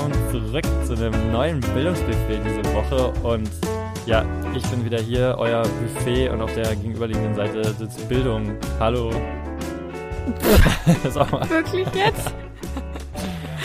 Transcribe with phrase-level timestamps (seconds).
[0.00, 3.12] willkommen zurück zu einem neuen Bildungsbuffet diese Woche.
[3.22, 3.50] Und
[4.06, 4.24] ja,
[4.54, 8.56] ich bin wieder hier, euer Buffet und auf der gegenüberliegenden Seite sitzt Bildung.
[8.78, 9.10] Hallo.
[11.50, 12.32] Wirklich jetzt?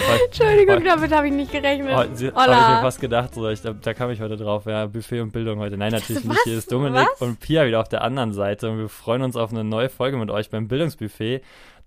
[0.26, 1.92] Entschuldigung, damit habe ich nicht gerechnet.
[1.92, 4.88] Oh, habe ich mir fast gedacht, so, ich, da, da, kam ich heute drauf, ja,
[4.88, 5.78] Buffet und Bildung heute.
[5.78, 6.36] Nein, natürlich Was?
[6.36, 6.44] nicht.
[6.44, 7.22] Hier ist Dominik Was?
[7.22, 10.18] und Pia wieder auf der anderen Seite und wir freuen uns auf eine neue Folge
[10.18, 11.42] mit euch beim Bildungsbuffet.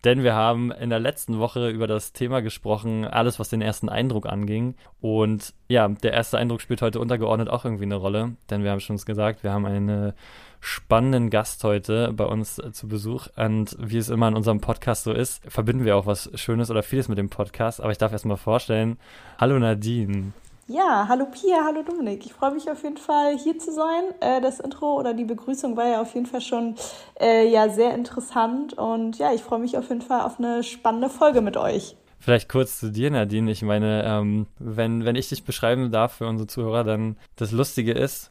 [0.05, 3.89] Denn wir haben in der letzten Woche über das Thema gesprochen, alles, was den ersten
[3.89, 4.77] Eindruck anging.
[5.01, 8.37] Und ja, der erste Eindruck spielt heute untergeordnet auch irgendwie eine Rolle.
[8.49, 10.13] Denn wir haben schon gesagt, wir haben einen
[10.61, 13.27] spannenden Gast heute bei uns zu Besuch.
[13.37, 16.85] Und wie es immer in unserem Podcast so ist, verbinden wir auch was Schönes oder
[16.85, 17.81] vieles mit dem Podcast.
[17.81, 18.99] Aber ich darf erst mal vorstellen,
[19.39, 20.33] hallo Nadine.
[20.71, 22.27] Ja, hallo Pia, hallo Dominik.
[22.27, 24.05] Ich freue mich auf jeden Fall hier zu sein.
[24.21, 26.75] Äh, das Intro oder die Begrüßung war ja auf jeden Fall schon
[27.19, 31.09] äh, ja sehr interessant und ja, ich freue mich auf jeden Fall auf eine spannende
[31.09, 31.97] Folge mit euch.
[32.19, 33.51] Vielleicht kurz zu dir, Nadine.
[33.51, 37.93] Ich meine, ähm, wenn, wenn ich dich beschreiben darf für unsere Zuhörer, dann das Lustige
[37.93, 38.31] ist,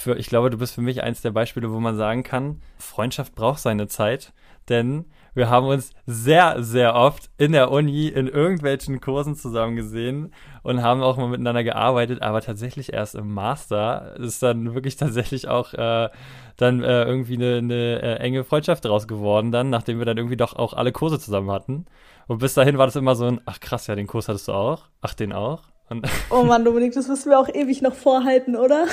[0.00, 3.34] für, ich glaube, du bist für mich eins der Beispiele, wo man sagen kann, Freundschaft
[3.34, 4.32] braucht seine Zeit,
[4.68, 10.32] denn wir haben uns sehr, sehr oft in der Uni in irgendwelchen Kursen zusammen gesehen
[10.62, 15.48] und haben auch mal miteinander gearbeitet, aber tatsächlich erst im Master ist dann wirklich tatsächlich
[15.48, 16.08] auch äh,
[16.56, 20.36] dann äh, irgendwie eine, eine äh, enge Freundschaft daraus geworden, dann, nachdem wir dann irgendwie
[20.36, 21.86] doch auch alle Kurse zusammen hatten.
[22.26, 24.52] Und bis dahin war das immer so ein, ach krass, ja, den Kurs hattest du
[24.52, 25.62] auch, ach, den auch.
[26.30, 28.86] Oh Mann, Dominik, das müssen wir auch ewig noch vorhalten, oder?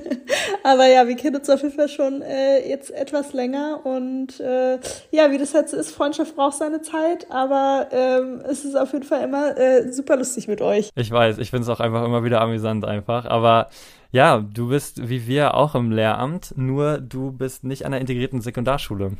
[0.64, 4.78] Aber ja, wir kennen uns auf jeden Fall schon äh, jetzt etwas länger und äh,
[5.10, 8.92] ja, wie das halt so ist, Freundschaft braucht seine Zeit, aber ähm, es ist auf
[8.92, 10.90] jeden Fall immer äh, super lustig mit euch.
[10.94, 13.68] Ich weiß, ich finde es auch einfach immer wieder amüsant einfach, aber
[14.12, 18.40] ja, du bist wie wir auch im Lehramt, nur du bist nicht an der integrierten
[18.40, 19.12] Sekundarschule.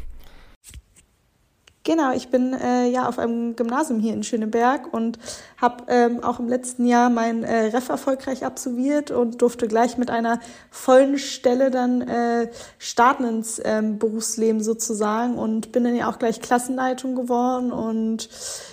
[1.83, 5.18] Genau, ich bin äh, ja auf einem Gymnasium hier in Schöneberg und
[5.57, 10.11] habe ähm, auch im letzten Jahr mein äh, Ref erfolgreich absolviert und durfte gleich mit
[10.11, 16.18] einer vollen Stelle dann äh, starten ins ähm, Berufsleben sozusagen und bin dann ja auch
[16.18, 18.29] gleich Klassenleitung geworden und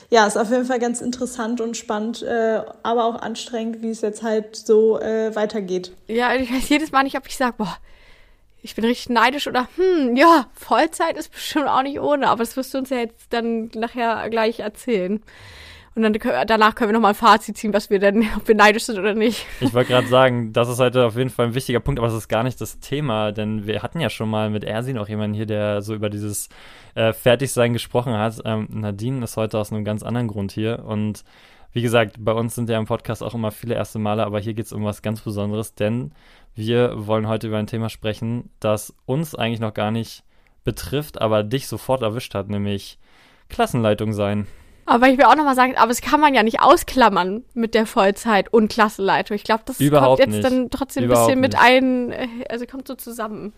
[0.10, 4.02] ja, ist auf jeden Fall ganz interessant und spannend, äh, aber auch anstrengend, wie es
[4.02, 5.94] jetzt halt so äh, weitergeht.
[6.08, 7.78] Ja, ich weiß jedes Mal nicht, ob ich sage, boah,
[8.62, 12.58] ich bin richtig neidisch oder hm, ja, Vollzeit ist bestimmt auch nicht ohne, aber das
[12.58, 15.22] wirst du uns ja jetzt dann nachher gleich erzählen.
[15.98, 16.14] Und dann
[16.46, 19.16] danach können wir nochmal ein Fazit ziehen, was wir denn, ob wir neidisch sind oder
[19.16, 19.48] nicht.
[19.62, 22.16] Ich wollte gerade sagen, das ist heute auf jeden Fall ein wichtiger Punkt, aber das
[22.16, 25.34] ist gar nicht das Thema, denn wir hatten ja schon mal mit Ersin auch jemanden
[25.34, 26.50] hier, der so über dieses
[26.94, 28.40] äh, Fertigsein gesprochen hat.
[28.46, 31.24] Ähm, Nadine ist heute aus einem ganz anderen Grund hier und
[31.78, 34.56] wie gesagt, bei uns sind ja im Podcast auch immer viele erste Male, aber hier
[34.56, 36.12] geht es um was ganz Besonderes, denn
[36.56, 40.24] wir wollen heute über ein Thema sprechen, das uns eigentlich noch gar nicht
[40.64, 42.98] betrifft, aber dich sofort erwischt hat, nämlich
[43.50, 44.48] Klassenleitung sein.
[44.88, 47.86] Aber ich will auch nochmal sagen, aber es kann man ja nicht ausklammern mit der
[47.86, 49.36] Vollzeit und Klassenleitung.
[49.36, 50.44] Ich glaube, das Überhaupt kommt jetzt nicht.
[50.46, 53.54] dann trotzdem ein bisschen mit ein, äh, also kommt so zusammen.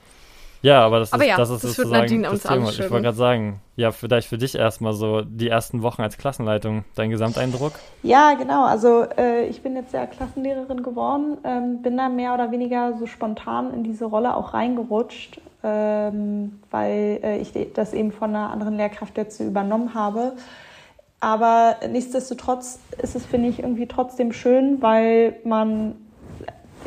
[0.61, 2.69] Ja, aber das aber ist, ja, das ist das sozusagen Nadine das Thema.
[2.69, 6.83] Ich wollte gerade sagen, ja, vielleicht für dich erstmal so die ersten Wochen als Klassenleitung,
[6.95, 7.73] dein Gesamteindruck?
[8.03, 8.65] Ja, genau.
[8.65, 13.05] Also äh, ich bin jetzt ja Klassenlehrerin geworden, ähm, bin da mehr oder weniger so
[13.05, 18.75] spontan in diese Rolle auch reingerutscht, ähm, weil äh, ich das eben von einer anderen
[18.75, 20.33] Lehrkraft jetzt übernommen habe.
[21.21, 25.95] Aber nichtsdestotrotz ist es, finde ich, irgendwie trotzdem schön, weil man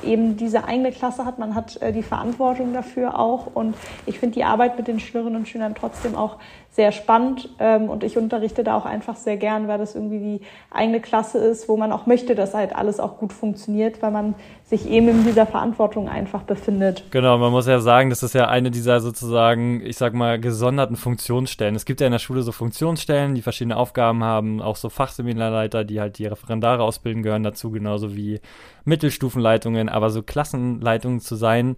[0.03, 3.75] eben diese eigene Klasse hat, man hat äh, die Verantwortung dafür auch und
[4.07, 6.39] ich finde die Arbeit mit den Schülerinnen und Schülern trotzdem auch
[6.71, 10.41] sehr spannend ähm, und ich unterrichte da auch einfach sehr gern, weil das irgendwie die
[10.71, 14.35] eigene Klasse ist, wo man auch möchte, dass halt alles auch gut funktioniert, weil man
[14.65, 17.05] sich eben in dieser Verantwortung einfach befindet.
[17.11, 20.97] Genau, man muss ja sagen, das ist ja eine dieser sozusagen, ich sag mal, gesonderten
[20.97, 21.75] Funktionsstellen.
[21.75, 25.85] Es gibt ja in der Schule so Funktionsstellen, die verschiedene Aufgaben haben, auch so Fachseminarleiter,
[25.85, 28.41] die halt die Referendare ausbilden, gehören dazu, genauso wie
[28.84, 31.76] Mittelstufenleitungen, aber so Klassenleitungen zu sein,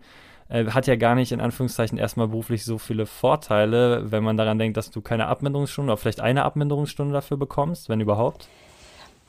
[0.49, 4.59] äh, hat ja gar nicht in Anführungszeichen erstmal beruflich so viele Vorteile, wenn man daran
[4.59, 8.49] denkt, dass du keine Abminderungsstunde oder vielleicht eine Abminderungsstunde dafür bekommst, wenn überhaupt.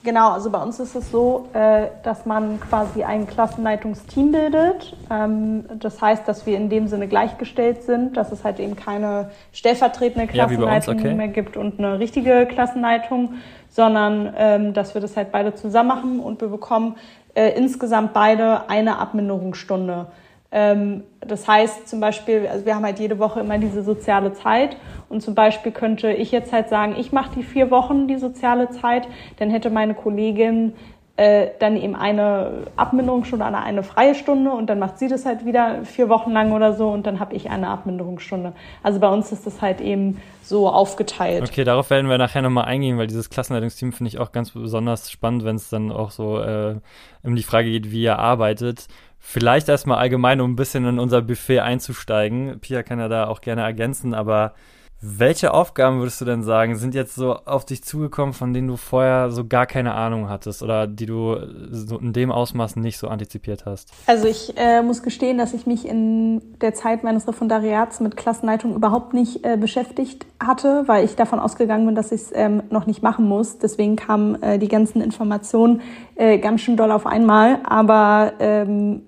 [0.06, 4.95] Genau, also bei uns ist es so, äh, dass man quasi ein Klassenleitungsteam bildet.
[5.10, 9.31] Ähm, das heißt, dass wir in dem Sinne gleichgestellt sind, dass es halt eben keine
[9.51, 11.13] stellvertretende Klassenleitung ja, okay.
[11.16, 13.33] mehr gibt und eine richtige Klassenleitung,
[13.69, 16.98] sondern ähm, dass wir das halt beide zusammen machen und wir bekommen
[17.36, 20.08] äh, insgesamt beide eine Abminderungsstunde.
[20.52, 24.78] Ähm, das heißt zum Beispiel, also wir haben halt jede Woche immer diese soziale Zeit
[25.10, 28.70] und zum Beispiel könnte ich jetzt halt sagen, ich mache die vier Wochen die soziale
[28.70, 30.74] Zeit, dann hätte meine Kollegin
[31.18, 35.46] äh, dann eben eine Abminderungsstunde oder eine freie Stunde und dann macht sie das halt
[35.46, 38.52] wieder vier Wochen lang oder so und dann habe ich eine Abminderungsstunde.
[38.84, 41.44] Also bei uns ist das halt eben so aufgeteilt.
[41.44, 45.10] Okay, darauf werden wir nachher nochmal eingehen, weil dieses Klassenleitungsteam finde ich auch ganz besonders
[45.10, 46.76] spannend, wenn es dann auch so äh,
[47.24, 48.88] um die Frage geht, wie ihr arbeitet.
[49.18, 52.60] Vielleicht erstmal allgemein, um ein bisschen in unser Buffet einzusteigen.
[52.60, 54.54] Pia kann ja da auch gerne ergänzen, aber
[55.01, 58.77] welche Aufgaben würdest du denn sagen, sind jetzt so auf dich zugekommen, von denen du
[58.77, 61.38] vorher so gar keine Ahnung hattest oder die du
[61.69, 63.92] so in dem Ausmaß nicht so antizipiert hast?
[64.07, 68.74] Also ich äh, muss gestehen, dass ich mich in der Zeit meines Referendariats mit Klassenleitung
[68.74, 72.88] überhaupt nicht äh, beschäftigt hatte, weil ich davon ausgegangen bin, dass ich es ähm, noch
[72.88, 73.59] nicht machen muss.
[73.59, 75.81] Deswegen kamen äh, die ganzen Informationen
[76.15, 77.59] äh, ganz schön doll auf einmal.
[77.65, 79.03] Aber ähm,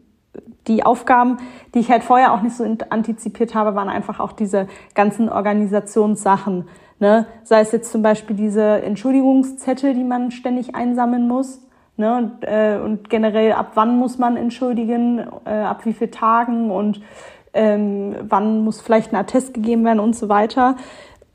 [0.68, 1.38] die Aufgaben,
[1.74, 6.68] die ich halt vorher auch nicht so antizipiert habe, waren einfach auch diese ganzen Organisationssachen.
[7.00, 7.26] Ne?
[7.44, 11.62] Sei es jetzt zum Beispiel diese Entschuldigungszettel, die man ständig einsammeln muss.
[11.96, 12.16] Ne?
[12.16, 17.02] Und, äh, und generell, ab wann muss man entschuldigen, äh, ab wie vielen Tagen und
[17.54, 20.76] ähm, wann muss vielleicht ein Attest gegeben werden und so weiter.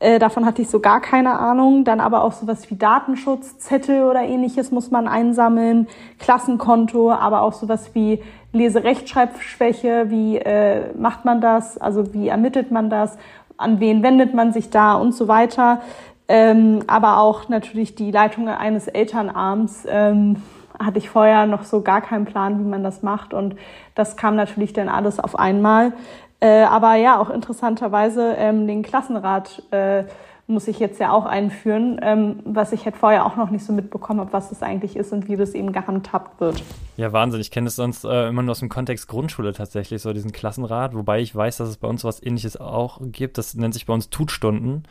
[0.03, 1.85] Äh, davon hatte ich so gar keine Ahnung.
[1.85, 5.87] Dann aber auch sowas wie Datenschutzzettel oder ähnliches muss man einsammeln,
[6.19, 8.21] Klassenkonto, aber auch sowas wie
[8.51, 13.17] Leserechtschreibschwäche, wie äh, macht man das, also wie ermittelt man das,
[13.55, 15.79] an wen wendet man sich da und so weiter.
[16.27, 20.35] Ähm, aber auch natürlich die Leitung eines Elternarms ähm,
[20.79, 23.33] hatte ich vorher noch so gar keinen Plan, wie man das macht.
[23.33, 23.55] Und
[23.95, 25.93] das kam natürlich dann alles auf einmal.
[26.43, 30.03] Äh, aber ja, auch interessanterweise ähm, den Klassenrat äh,
[30.45, 33.71] muss ich jetzt ja auch einführen, ähm, was ich halt vorher auch noch nicht so
[33.71, 36.61] mitbekommen habe, was das eigentlich ist und wie das eben gehandhabt wird.
[36.97, 37.39] Ja, Wahnsinn.
[37.39, 40.93] Ich kenne es sonst äh, immer nur aus dem Kontext Grundschule tatsächlich, so diesen Klassenrat,
[40.93, 43.37] wobei ich weiß, dass es bei uns was ähnliches auch gibt.
[43.37, 44.83] Das nennt sich bei uns Tutstunden.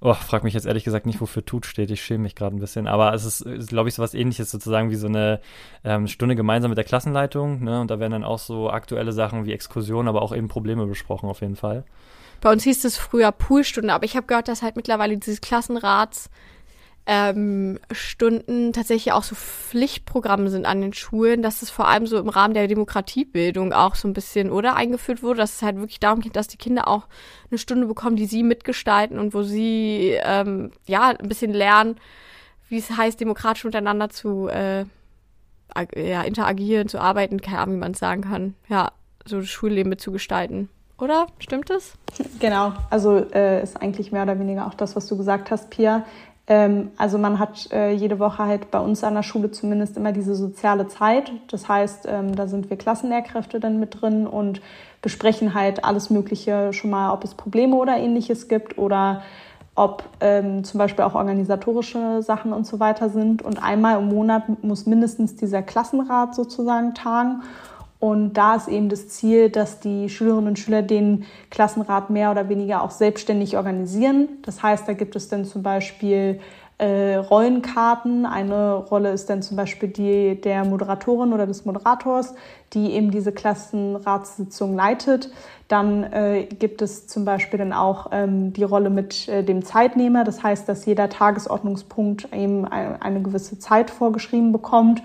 [0.00, 1.90] Oh, frag mich jetzt ehrlich gesagt nicht, wofür Tut steht.
[1.90, 2.86] Ich schäme mich gerade ein bisschen.
[2.86, 5.40] Aber es ist, ist glaube ich, so was ähnliches sozusagen wie so eine
[5.82, 7.64] ähm, Stunde gemeinsam mit der Klassenleitung.
[7.64, 7.80] Ne?
[7.80, 11.28] Und da werden dann auch so aktuelle Sachen wie Exkursionen, aber auch eben Probleme besprochen
[11.28, 11.84] auf jeden Fall.
[12.40, 16.30] Bei uns hieß es früher Poolstunde, aber ich habe gehört, dass halt mittlerweile dieses Klassenrats
[17.10, 22.18] ähm, Stunden tatsächlich auch so Pflichtprogramme sind an den Schulen, dass es vor allem so
[22.18, 26.00] im Rahmen der Demokratiebildung auch so ein bisschen oder eingeführt wurde, dass es halt wirklich
[26.00, 27.06] darum geht, dass die Kinder auch
[27.50, 31.96] eine Stunde bekommen, die sie mitgestalten und wo sie ähm, ja ein bisschen lernen,
[32.68, 34.84] wie es heißt, demokratisch untereinander zu äh,
[35.96, 38.54] ja, interagieren, zu arbeiten, keine Ahnung, wie man es sagen kann.
[38.68, 38.92] Ja,
[39.24, 40.68] so das Schulleben mitzugestalten.
[40.98, 41.28] Oder?
[41.38, 41.94] Stimmt es?
[42.38, 46.04] Genau, also äh, ist eigentlich mehr oder weniger auch das, was du gesagt hast, Pia.
[46.48, 50.12] Ähm, also man hat äh, jede Woche halt bei uns an der Schule zumindest immer
[50.12, 51.30] diese soziale Zeit.
[51.50, 54.62] Das heißt, ähm, da sind wir Klassenlehrkräfte dann mit drin und
[55.02, 59.22] besprechen halt alles Mögliche schon mal, ob es Probleme oder ähnliches gibt oder
[59.74, 63.42] ob ähm, zum Beispiel auch organisatorische Sachen und so weiter sind.
[63.42, 67.42] Und einmal im Monat muss mindestens dieser Klassenrat sozusagen tagen.
[68.00, 72.48] Und da ist eben das Ziel, dass die Schülerinnen und Schüler den Klassenrat mehr oder
[72.48, 74.28] weniger auch selbstständig organisieren.
[74.42, 76.38] Das heißt, da gibt es dann zum Beispiel
[76.78, 78.24] äh, Rollenkarten.
[78.24, 82.34] Eine Rolle ist dann zum Beispiel die der Moderatorin oder des Moderators,
[82.72, 85.32] die eben diese Klassenratssitzung leitet.
[85.66, 90.22] Dann äh, gibt es zum Beispiel dann auch ähm, die Rolle mit äh, dem Zeitnehmer.
[90.22, 95.02] Das heißt, dass jeder Tagesordnungspunkt eben eine, eine gewisse Zeit vorgeschrieben bekommt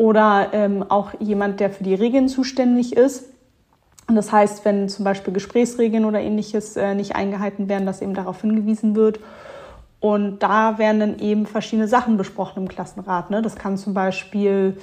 [0.00, 3.26] oder ähm, auch jemand, der für die Regeln zuständig ist.
[4.08, 8.14] Und das heißt, wenn zum Beispiel Gesprächsregeln oder ähnliches äh, nicht eingehalten werden, dass eben
[8.14, 9.20] darauf hingewiesen wird.
[10.00, 13.28] Und da werden dann eben verschiedene Sachen besprochen im Klassenrat.
[13.28, 13.42] Ne?
[13.42, 14.78] Das kann zum Beispiel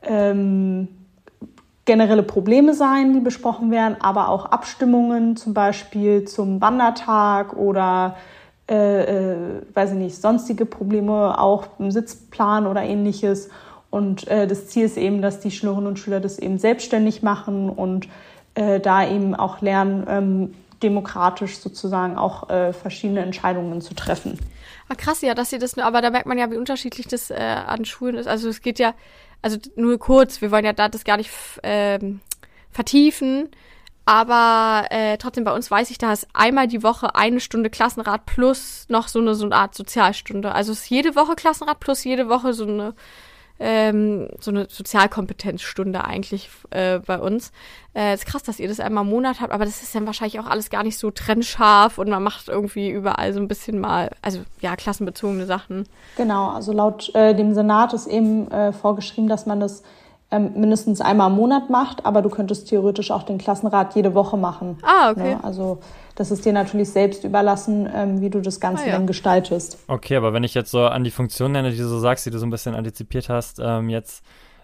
[0.00, 0.88] ähm,
[1.84, 8.16] generelle Probleme sein, die besprochen werden, aber auch Abstimmungen, zum Beispiel zum Wandertag oder
[8.70, 9.36] äh, äh,
[9.74, 13.50] weiß ich nicht, sonstige Probleme, auch im Sitzplan oder ähnliches.
[13.92, 17.68] Und äh, das Ziel ist eben, dass die Schülerinnen und Schüler das eben selbstständig machen
[17.68, 18.08] und
[18.54, 24.38] äh, da eben auch lernen, ähm, demokratisch sozusagen auch äh, verschiedene Entscheidungen zu treffen.
[24.88, 27.34] Ah, krass, ja, dass ihr das, aber da merkt man ja, wie unterschiedlich das äh,
[27.34, 28.26] an Schulen ist.
[28.26, 28.94] Also es geht ja,
[29.42, 31.30] also nur kurz, wir wollen ja da das gar nicht
[31.62, 32.20] ähm,
[32.70, 33.50] vertiefen,
[34.06, 38.24] aber äh, trotzdem bei uns weiß ich, da ist einmal die Woche eine Stunde Klassenrat
[38.24, 40.52] plus noch so eine, so eine Art Sozialstunde.
[40.52, 42.94] Also es ist jede Woche Klassenrat plus jede Woche so eine
[43.58, 47.52] ähm, so eine Sozialkompetenzstunde eigentlich äh, bei uns.
[47.94, 50.40] Äh, ist krass, dass ihr das einmal im Monat habt, aber das ist dann wahrscheinlich
[50.40, 54.10] auch alles gar nicht so trennscharf und man macht irgendwie überall so ein bisschen mal,
[54.22, 55.86] also ja, klassenbezogene Sachen.
[56.16, 59.82] Genau, also laut äh, dem Senat ist eben äh, vorgeschrieben, dass man das
[60.32, 64.38] ähm, mindestens einmal im Monat macht, aber du könntest theoretisch auch den Klassenrat jede Woche
[64.38, 64.78] machen.
[64.82, 65.34] Ah, okay.
[65.34, 65.44] Ne?
[65.44, 65.78] Also
[66.14, 68.92] das ist dir natürlich selbst überlassen, ähm, wie du das Ganze ah, ja.
[68.92, 69.78] dann gestaltest.
[69.88, 72.30] Okay, aber wenn ich jetzt so an die Funktion nenne, die du so sagst, die
[72.30, 74.22] du so ein bisschen antizipiert hast, ähm, jetzt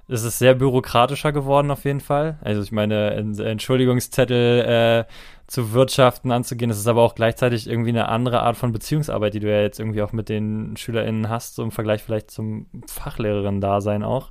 [0.08, 2.38] ist es sehr bürokratischer geworden auf jeden Fall.
[2.40, 5.12] Also ich meine, Entschuldigungszettel äh,
[5.46, 9.40] zu wirtschaften anzugehen, das ist aber auch gleichzeitig irgendwie eine andere Art von Beziehungsarbeit, die
[9.40, 14.02] du ja jetzt irgendwie auch mit den SchülerInnen hast, so im Vergleich vielleicht zum Fachlehrerin-Dasein
[14.02, 14.30] auch.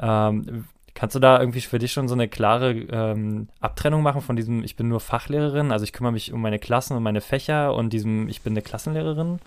[0.00, 4.36] Ähm, kannst du da irgendwie für dich schon so eine klare ähm, Abtrennung machen von
[4.36, 7.74] diesem, ich bin nur Fachlehrerin, also ich kümmere mich um meine Klassen und meine Fächer
[7.74, 9.40] und diesem, ich bin eine Klassenlehrerin?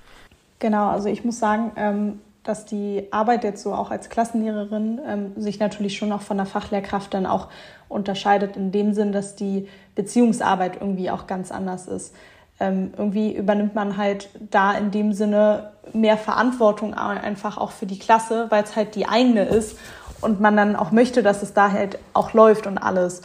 [0.59, 5.31] Genau, also ich muss sagen, ähm, dass die Arbeit jetzt so auch als Klassenlehrerin ähm,
[5.35, 7.47] sich natürlich schon auch von der Fachlehrkraft dann auch
[7.89, 12.13] unterscheidet, in dem Sinn, dass die Beziehungsarbeit irgendwie auch ganz anders ist.
[12.59, 17.99] Ähm, irgendwie übernimmt man halt da in dem Sinne mehr Verantwortung einfach auch für die
[17.99, 19.77] Klasse, weil es halt die eigene ist
[20.21, 23.21] und man dann auch möchte, dass es da halt auch läuft und alles.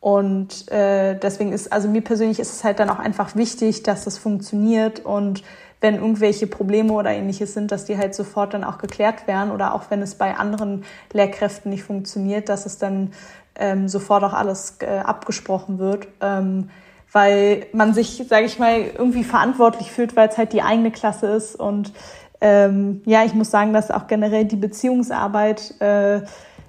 [0.00, 4.06] Und äh, deswegen ist, also mir persönlich ist es halt dann auch einfach wichtig, dass
[4.06, 5.42] es funktioniert und
[5.80, 9.74] wenn irgendwelche Probleme oder ähnliches sind, dass die halt sofort dann auch geklärt werden oder
[9.74, 13.12] auch wenn es bei anderen Lehrkräften nicht funktioniert, dass es dann
[13.56, 16.08] ähm, sofort auch alles äh, abgesprochen wird.
[16.20, 16.70] Ähm,
[17.12, 21.28] weil man sich, sage ich mal, irgendwie verantwortlich fühlt, weil es halt die eigene Klasse
[21.28, 21.92] ist und
[22.40, 26.22] ähm, ja, ich muss sagen, dass auch generell die Beziehungsarbeit äh,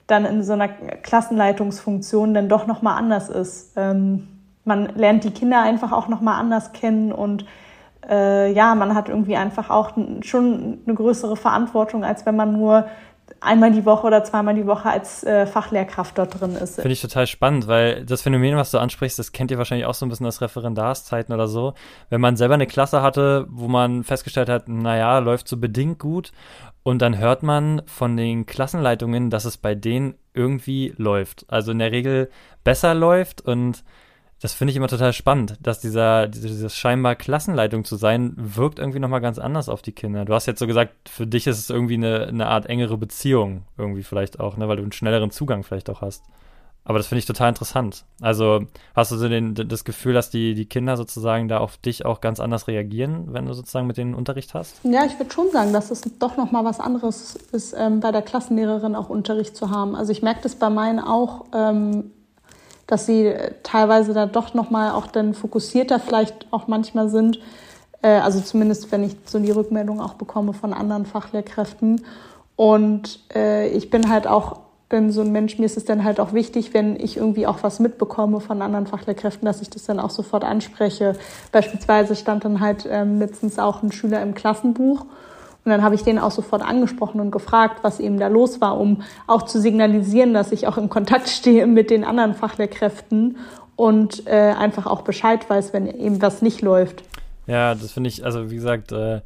[0.07, 3.73] dann in so einer Klassenleitungsfunktion dann doch nochmal anders ist.
[3.75, 4.27] Ähm,
[4.63, 7.45] man lernt die Kinder einfach auch nochmal anders kennen und
[8.09, 12.85] äh, ja, man hat irgendwie einfach auch schon eine größere Verantwortung, als wenn man nur
[13.39, 16.75] einmal die Woche oder zweimal die Woche als äh, Fachlehrkraft dort drin ist.
[16.75, 19.93] Finde ich total spannend, weil das Phänomen, was du ansprichst, das kennt ihr wahrscheinlich auch
[19.93, 21.73] so ein bisschen aus Referendarszeiten oder so.
[22.09, 26.31] Wenn man selber eine Klasse hatte, wo man festgestellt hat, naja, läuft so bedingt gut
[26.83, 31.45] und dann hört man von den Klassenleitungen, dass es bei denen irgendwie läuft.
[31.47, 32.29] Also in der Regel
[32.63, 33.83] besser läuft und
[34.41, 38.99] das finde ich immer total spannend, dass dieser, dieses scheinbar Klassenleitung zu sein, wirkt irgendwie
[38.99, 40.25] nochmal ganz anders auf die Kinder.
[40.25, 43.63] Du hast jetzt so gesagt, für dich ist es irgendwie eine, eine Art engere Beziehung,
[43.77, 46.23] irgendwie vielleicht auch, ne, weil du einen schnelleren Zugang vielleicht auch hast.
[46.87, 48.05] Aber das finde ich total interessant.
[48.21, 52.05] Also hast du so den, das Gefühl, dass die, die Kinder sozusagen da auf dich
[52.05, 54.75] auch ganz anders reagieren, wenn du sozusagen mit denen Unterricht hast?
[54.83, 58.21] Ja, ich würde schon sagen, dass es doch nochmal was anderes ist, ähm, bei der
[58.21, 59.95] Klassenlehrerin auch Unterricht zu haben.
[59.95, 62.11] Also ich merke das bei meinen auch, ähm,
[62.87, 67.39] dass sie teilweise da doch nochmal auch dann fokussierter vielleicht auch manchmal sind.
[68.01, 72.05] Äh, also zumindest, wenn ich so die Rückmeldung auch bekomme von anderen Fachlehrkräften.
[72.55, 76.19] Und äh, ich bin halt auch dann so ein Mensch, mir ist es dann halt
[76.19, 79.99] auch wichtig, wenn ich irgendwie auch was mitbekomme von anderen Fachlehrkräften, dass ich das dann
[79.99, 81.15] auch sofort anspreche.
[81.51, 85.05] Beispielsweise stand dann halt ähm, letztens auch ein Schüler im Klassenbuch
[85.65, 88.79] und dann habe ich den auch sofort angesprochen und gefragt, was eben da los war,
[88.79, 93.37] um auch zu signalisieren, dass ich auch in Kontakt stehe mit den anderen Fachlehrkräften
[93.75, 97.03] und äh, einfach auch Bescheid weiß, wenn eben was nicht läuft.
[97.47, 99.21] Ja, das finde ich, also wie gesagt, äh,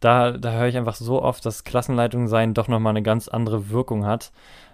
[0.00, 3.68] da, da höre ich einfach so oft, dass Klassenleitung sein doch nochmal eine ganz andere
[3.68, 4.32] Wirkung hat.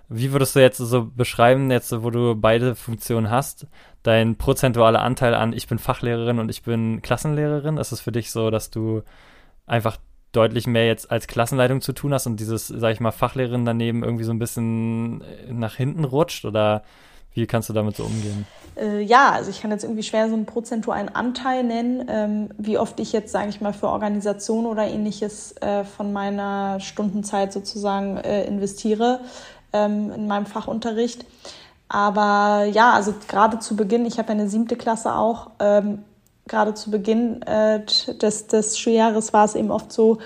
[0.08, 3.66] Wie würdest du jetzt so beschreiben, jetzt wo du beide Funktionen hast,
[4.04, 7.76] dein prozentualer Anteil an ich bin Fachlehrerin und ich bin Klassenlehrerin?
[7.76, 9.02] Ist es für dich so, dass du
[9.66, 9.98] einfach
[10.38, 14.04] deutlich mehr jetzt als Klassenleitung zu tun hast und dieses, sag ich mal, Fachlehrerin daneben
[14.04, 16.82] irgendwie so ein bisschen äh, nach hinten rutscht oder
[17.34, 18.46] wie kannst du damit so umgehen?
[18.76, 22.78] Äh, ja, also ich kann jetzt irgendwie schwer so einen prozentualen Anteil nennen, ähm, wie
[22.78, 28.18] oft ich jetzt, sage ich mal, für Organisation oder ähnliches äh, von meiner Stundenzeit sozusagen
[28.18, 29.20] äh, investiere
[29.72, 31.24] ähm, in meinem Fachunterricht.
[31.88, 36.04] Aber ja, also gerade zu Beginn, ich habe ja eine siebte Klasse auch, ähm,
[36.48, 37.80] gerade zu Beginn äh,
[38.20, 40.18] des, des Schuljahres war es eben oft so,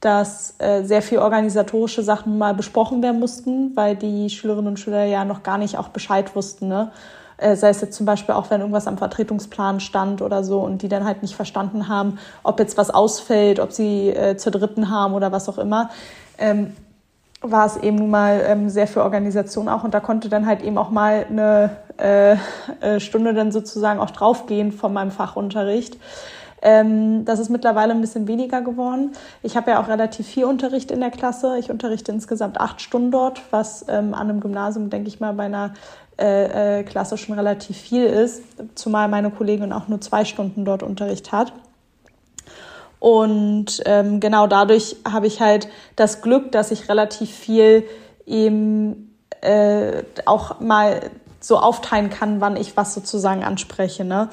[0.00, 5.04] dass äh, sehr viel organisatorische Sachen mal besprochen werden mussten, weil die Schülerinnen und Schüler
[5.04, 6.68] ja noch gar nicht auch Bescheid wussten.
[6.68, 6.92] Ne?
[7.36, 10.82] Äh, sei es jetzt zum Beispiel auch, wenn irgendwas am Vertretungsplan stand oder so und
[10.82, 14.90] die dann halt nicht verstanden haben, ob jetzt was ausfällt, ob sie äh, zur dritten
[14.90, 15.90] haben oder was auch immer.
[16.38, 16.76] Ähm,
[17.40, 20.76] war es eben mal ähm, sehr für Organisation auch und da konnte dann halt eben
[20.76, 22.36] auch mal eine äh,
[22.80, 25.96] äh, Stunde dann sozusagen auch draufgehen von meinem Fachunterricht.
[26.60, 29.12] Ähm, das ist mittlerweile ein bisschen weniger geworden.
[29.42, 31.56] Ich habe ja auch relativ viel Unterricht in der Klasse.
[31.58, 35.44] Ich unterrichte insgesamt acht Stunden dort, was ähm, an einem Gymnasium, denke ich mal, bei
[35.44, 35.74] einer
[36.18, 38.42] äh, äh, Klasse schon relativ viel ist,
[38.74, 41.52] zumal meine Kollegin auch nur zwei Stunden dort Unterricht hat.
[42.98, 47.84] Und ähm, genau dadurch habe ich halt das Glück, dass ich relativ viel
[48.26, 54.04] eben äh, auch mal so aufteilen kann, wann ich was sozusagen anspreche.
[54.04, 54.28] Ne?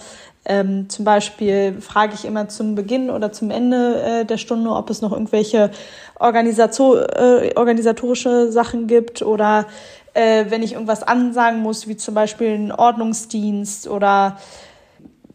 [0.45, 4.89] Ähm, zum Beispiel frage ich immer zum Beginn oder zum Ende äh, der Stunde, ob
[4.89, 5.71] es noch irgendwelche
[6.19, 9.65] Organisator äh, organisatorische Sachen gibt oder
[10.13, 14.37] äh, wenn ich irgendwas ansagen muss, wie zum Beispiel ein Ordnungsdienst oder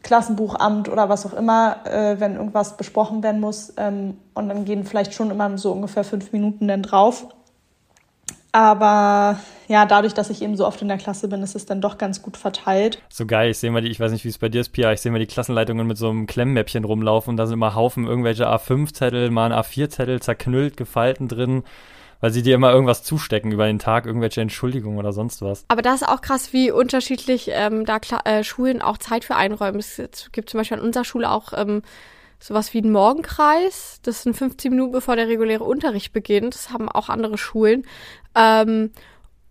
[0.02, 3.74] Klassenbuchamt oder was auch immer, äh, wenn irgendwas besprochen werden muss.
[3.76, 7.26] Ähm, und dann gehen vielleicht schon immer so ungefähr fünf Minuten dann drauf.
[8.52, 9.38] Aber
[9.68, 11.98] ja, dadurch, dass ich eben so oft in der Klasse bin, ist es dann doch
[11.98, 13.00] ganz gut verteilt.
[13.08, 14.92] So geil, ich sehe mal die, ich weiß nicht, wie es bei dir ist, Pia,
[14.92, 18.06] ich sehe mal die Klassenleitungen mit so einem Klemmmäppchen rumlaufen und da sind immer Haufen
[18.06, 21.62] irgendwelche A5-Zettel, mal ein A4-Zettel zerknüllt, gefalten drin
[22.20, 25.64] weil sie dir immer irgendwas zustecken über den Tag, irgendwelche Entschuldigungen oder sonst was.
[25.68, 29.36] Aber das ist auch krass, wie unterschiedlich ähm, da Kla äh, Schulen auch Zeit für
[29.36, 29.80] einräumen.
[29.80, 30.00] Es
[30.32, 31.82] gibt zum Beispiel an unserer Schule auch ähm,
[32.40, 34.00] sowas wie einen Morgenkreis.
[34.02, 36.54] Das sind 15 Minuten, bevor der reguläre Unterricht beginnt.
[36.54, 37.84] Das haben auch andere Schulen.
[38.34, 38.90] Ähm,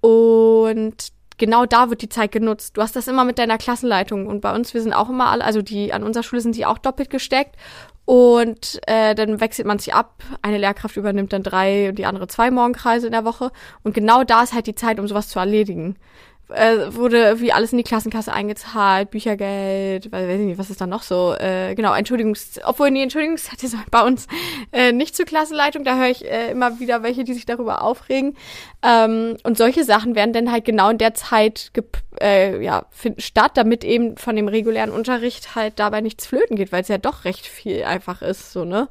[0.01, 0.95] und
[1.37, 2.77] genau da wird die Zeit genutzt.
[2.77, 5.43] Du hast das immer mit deiner Klassenleitung und bei uns, wir sind auch immer alle,
[5.43, 7.55] also die an unserer Schule sind die auch doppelt gesteckt
[8.05, 10.23] und äh, dann wechselt man sich ab.
[10.41, 13.51] Eine Lehrkraft übernimmt dann drei und die andere zwei Morgenkreise in der Woche.
[13.83, 15.95] Und genau da ist halt die Zeit, um sowas zu erledigen
[16.49, 20.81] äh, wurde wie alles in die Klassenkasse eingezahlt, Büchergeld, weil weiß ich nicht, was ist
[20.81, 24.27] da noch so, äh, genau, Entschuldigungs, obwohl die Entschuldigungszeit ist bei uns
[24.71, 28.35] äh, nicht zur Klassenleitung, da höre ich äh, immer wieder welche, die sich darüber aufregen.
[28.81, 31.71] Ähm, und solche Sachen werden dann halt genau in der Zeit
[32.21, 36.71] äh, ja, finden statt, damit eben von dem regulären Unterricht halt dabei nichts flöten geht,
[36.71, 38.87] weil es ja doch recht viel einfach ist, so, ne?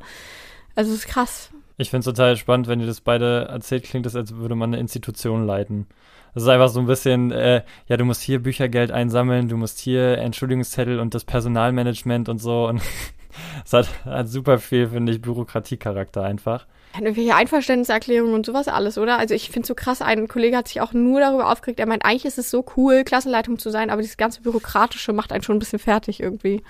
[0.74, 1.50] Also es ist krass.
[1.76, 4.70] Ich finde es total spannend, wenn ihr das beide erzählt, klingt das, als würde man
[4.70, 5.86] eine Institution leiten.
[6.38, 9.80] Das ist einfach so ein bisschen, äh, ja, du musst hier Büchergeld einsammeln, du musst
[9.80, 12.68] hier Entschuldigungszettel und das Personalmanagement und so.
[12.68, 12.80] Und
[13.64, 16.68] es hat, hat super viel, finde ich, Bürokratiecharakter einfach.
[16.94, 19.18] Irgendwelche Einverständniserklärungen und sowas alles, oder?
[19.18, 22.04] Also ich finde so krass, ein Kollege hat sich auch nur darüber aufgeregt, er meint,
[22.04, 25.56] eigentlich ist es so cool, Klassenleitung zu sein, aber dieses ganze Bürokratische macht einen schon
[25.56, 26.62] ein bisschen fertig irgendwie.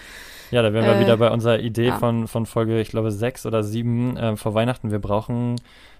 [0.50, 1.98] Ja, da wären wir äh, wieder bei unserer Idee ja.
[1.98, 4.90] von, von Folge, ich glaube, sechs oder sieben äh, vor Weihnachten.
[4.90, 5.56] Wir brauchen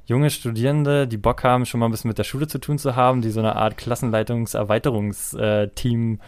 [0.08, 2.96] junge Studierende, die Bock haben, schon mal ein bisschen mit der Schule zu tun zu
[2.96, 6.20] haben, die so eine Art Klassenleitungs-Erweiterungsteam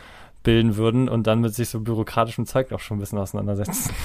[0.42, 3.94] bilden würden und dann mit sich so bürokratischem Zeug auch schon ein bisschen auseinandersetzen.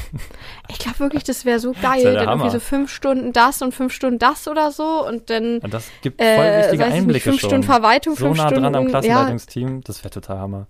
[0.68, 2.04] Ich glaube wirklich, das wäre so geil.
[2.04, 5.60] Ja dann irgendwie so fünf Stunden das und fünf Stunden das oder so und dann.
[5.62, 7.50] Ja, das gibt voll äh, wichtige Einblicke nicht, fünf schon.
[7.50, 8.64] Stunden Verwaltung, so fünf nah Stunden.
[8.64, 9.82] dran am Klassenleitungsteam, ja.
[9.84, 10.66] das wäre total Hammer.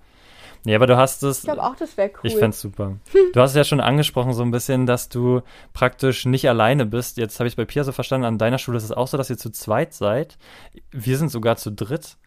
[0.66, 1.40] Nee, aber du hast es.
[1.40, 2.20] Ich glaube auch, das wäre cool.
[2.24, 2.98] Ich fände super.
[3.34, 5.42] Du hast es ja schon angesprochen, so ein bisschen, dass du
[5.74, 7.18] praktisch nicht alleine bist.
[7.18, 9.18] Jetzt habe ich es bei Pia so verstanden, an deiner Schule ist es auch so,
[9.18, 10.38] dass ihr zu zweit seid.
[10.92, 12.18] Wir sind sogar zu dritt,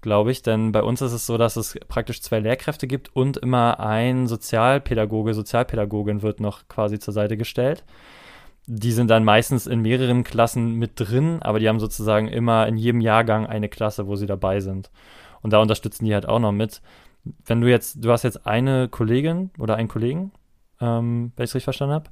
[0.00, 3.36] glaube ich, denn bei uns ist es so, dass es praktisch zwei Lehrkräfte gibt und
[3.36, 7.82] immer ein Sozialpädagoge, Sozialpädagogin wird noch quasi zur Seite gestellt.
[8.66, 12.76] Die sind dann meistens in mehreren Klassen mit drin, aber die haben sozusagen immer in
[12.76, 14.90] jedem Jahrgang eine Klasse, wo sie dabei sind.
[15.40, 16.82] Und da unterstützen die halt auch noch mit
[17.46, 20.32] wenn du jetzt, du hast jetzt eine Kollegin oder einen Kollegen,
[20.80, 22.10] ähm, wenn ich es richtig verstanden habe.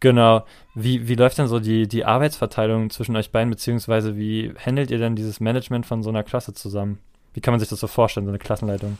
[0.00, 0.44] Genau.
[0.74, 4.98] Wie, wie läuft denn so die, die Arbeitsverteilung zwischen euch beiden, beziehungsweise wie handelt ihr
[4.98, 6.98] denn dieses Management von so einer Klasse zusammen?
[7.34, 8.98] Wie kann man sich das so vorstellen, so eine Klassenleitung?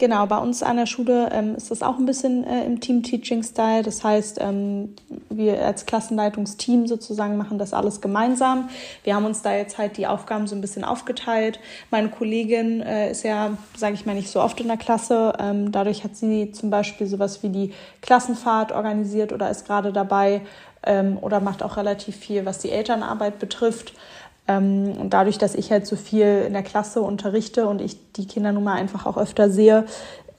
[0.00, 3.82] Genau, bei uns an der Schule ähm, ist das auch ein bisschen äh, im Team-Teaching-Style.
[3.82, 4.94] Das heißt, ähm,
[5.28, 8.70] wir als Klassenleitungsteam sozusagen machen das alles gemeinsam.
[9.04, 11.60] Wir haben uns da jetzt halt die Aufgaben so ein bisschen aufgeteilt.
[11.90, 15.34] Meine Kollegin äh, ist ja, sage ich mal, nicht so oft in der Klasse.
[15.38, 20.40] Ähm, dadurch hat sie zum Beispiel sowas wie die Klassenfahrt organisiert oder ist gerade dabei
[20.82, 23.92] ähm, oder macht auch relativ viel, was die Elternarbeit betrifft.
[24.50, 28.26] Ähm, und dadurch, dass ich halt so viel in der Klasse unterrichte und ich die
[28.26, 29.84] Kinder nun mal einfach auch öfter sehe,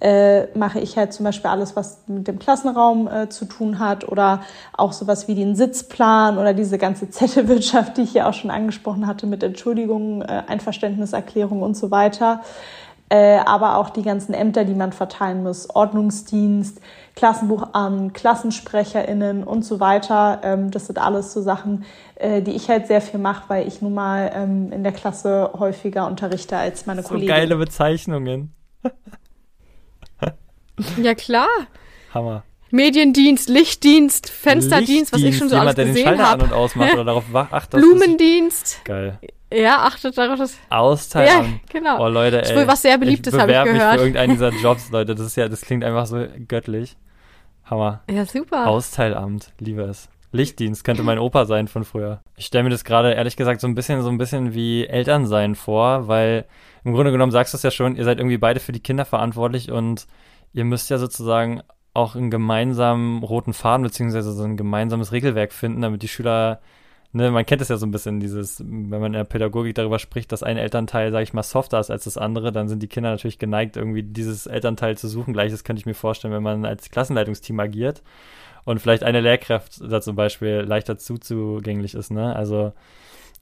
[0.01, 4.07] äh, mache ich halt zum Beispiel alles, was mit dem Klassenraum äh, zu tun hat
[4.09, 4.41] oder
[4.73, 9.07] auch sowas wie den Sitzplan oder diese ganze Zettelwirtschaft, die ich ja auch schon angesprochen
[9.07, 12.41] hatte mit Entschuldigungen, äh, Einverständniserklärung und so weiter.
[13.11, 16.79] Äh, aber auch die ganzen Ämter, die man verteilen muss, Ordnungsdienst,
[17.17, 20.39] Klassenbuchamt, KlassensprecherInnen und so weiter.
[20.43, 21.83] Ähm, das sind alles so Sachen,
[22.15, 25.51] äh, die ich halt sehr viel mache, weil ich nun mal ähm, in der Klasse
[25.59, 27.27] häufiger unterrichte als meine so Kollegen.
[27.27, 28.53] geile Bezeichnungen.
[30.95, 31.49] ja, klar.
[32.13, 32.43] Hammer.
[32.69, 36.15] Mediendienst, Lichtdienst, Fensterdienst, Lichtdienst, was ich schon so jemand, alles gesehen habe.
[36.15, 36.41] der den Schalter hab.
[36.41, 37.81] an und ausmacht oder darauf achtet.
[37.81, 38.85] Blumendienst.
[38.85, 39.19] Geil.
[39.53, 40.57] Ja, achtet darauf, dass.
[40.69, 41.27] Austeilen.
[41.27, 42.05] Ja, genau.
[42.05, 42.53] Oh, Leute, ey.
[42.53, 43.91] Das ist was sehr Beliebtes, habe ich bewerbe gehört.
[43.91, 45.15] mich für irgendeinen dieser Jobs, Leute.
[45.15, 46.95] Das ist ja, das klingt einfach so göttlich.
[47.65, 48.01] Hammer.
[48.09, 48.67] Ja, super.
[48.67, 50.09] Austeilamt, liebe es.
[50.33, 52.21] Lichtdienst könnte mein Opa sein von früher.
[52.37, 55.55] Ich stelle mir das gerade ehrlich gesagt so ein bisschen so ein bisschen wie Elternsein
[55.55, 56.45] vor, weil
[56.85, 59.03] im Grunde genommen sagst du es ja schon, ihr seid irgendwie beide für die Kinder
[59.03, 60.07] verantwortlich und
[60.53, 61.61] ihr müsst ja sozusagen
[61.93, 66.61] auch einen gemeinsamen roten Faden beziehungsweise so ein gemeinsames Regelwerk finden, damit die Schüler
[67.13, 69.99] Ne, man kennt es ja so ein bisschen, dieses, wenn man in der Pädagogik darüber
[69.99, 72.87] spricht, dass ein Elternteil, sage ich mal, softer ist als das andere, dann sind die
[72.87, 75.33] Kinder natürlich geneigt, irgendwie dieses Elternteil zu suchen.
[75.33, 78.01] Gleiches könnte ich mir vorstellen, wenn man als Klassenleitungsteam agiert
[78.63, 82.11] und vielleicht eine Lehrkraft da zum Beispiel leichter zuzugänglich ist.
[82.11, 82.33] Ne?
[82.33, 82.71] Also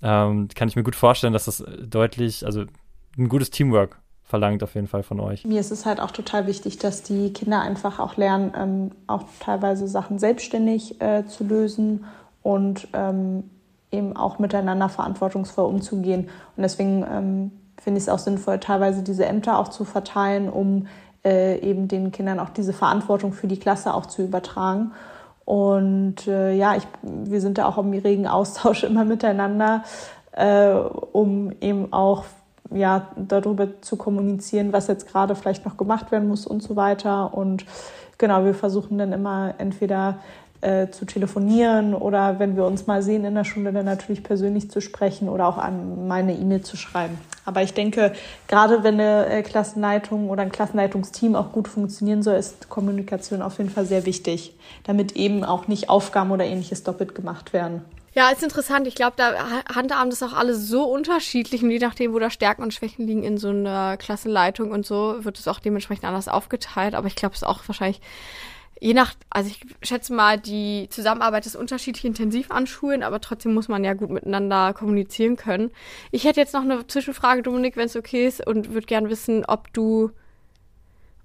[0.01, 2.63] ähm, kann ich mir gut vorstellen, dass das deutlich, also
[3.17, 5.45] ein gutes Teamwork verlangt auf jeden Fall von euch.
[5.45, 9.23] Mir ist es halt auch total wichtig, dass die Kinder einfach auch lernen, ähm, auch
[9.39, 12.05] teilweise Sachen selbstständig äh, zu lösen
[12.41, 13.43] und ähm,
[13.91, 16.29] eben auch miteinander verantwortungsvoll umzugehen.
[16.55, 20.87] Und deswegen ähm, finde ich es auch sinnvoll, teilweise diese Ämter auch zu verteilen, um
[21.25, 24.91] äh, eben den Kindern auch diese Verantwortung für die Klasse auch zu übertragen.
[25.45, 29.83] Und äh, ja, ich, wir sind da auch im regen Austausch immer miteinander,
[30.33, 32.25] äh, um eben auch
[32.71, 37.33] ja, darüber zu kommunizieren, was jetzt gerade vielleicht noch gemacht werden muss und so weiter.
[37.33, 37.65] Und
[38.17, 40.19] genau, wir versuchen dann immer entweder
[40.61, 44.69] äh, zu telefonieren oder wenn wir uns mal sehen in der Schule, dann natürlich persönlich
[44.69, 47.17] zu sprechen oder auch an meine E-Mail zu schreiben.
[47.45, 48.13] Aber ich denke,
[48.47, 53.57] gerade wenn eine äh, Klassenleitung oder ein Klassenleitungsteam auch gut funktionieren soll, ist Kommunikation auf
[53.57, 57.81] jeden Fall sehr wichtig, damit eben auch nicht Aufgaben oder ähnliches doppelt gemacht werden.
[58.13, 58.87] Ja, ist interessant.
[58.87, 59.33] Ich glaube, da
[59.73, 63.23] handhaben das auch alle so unterschiedlich und je nachdem, wo da Stärken und Schwächen liegen
[63.23, 66.95] in so einer Klassenleitung und so, wird es auch dementsprechend anders aufgeteilt.
[66.95, 68.01] Aber ich glaube, es ist auch wahrscheinlich
[68.79, 73.53] je nach, also ich schätze mal, die Zusammenarbeit ist unterschiedlich intensiv an Schulen, aber trotzdem
[73.53, 75.71] muss man ja gut miteinander kommunizieren können.
[76.11, 79.45] Ich hätte jetzt noch eine Zwischenfrage, Dominik, wenn es okay ist, und würde gern wissen,
[79.45, 80.11] ob du,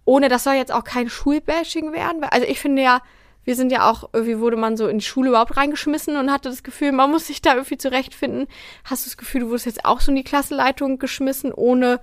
[0.04, 3.02] ohne, das soll jetzt auch kein Schulbashing werden, also ich finde ja,
[3.44, 6.48] wir sind ja auch, irgendwie wurde man so in die Schule überhaupt reingeschmissen und hatte
[6.48, 8.46] das Gefühl, man muss sich da irgendwie zurechtfinden.
[8.84, 12.00] Hast du das Gefühl, du wurdest jetzt auch so in die Klassenleitung geschmissen, ohne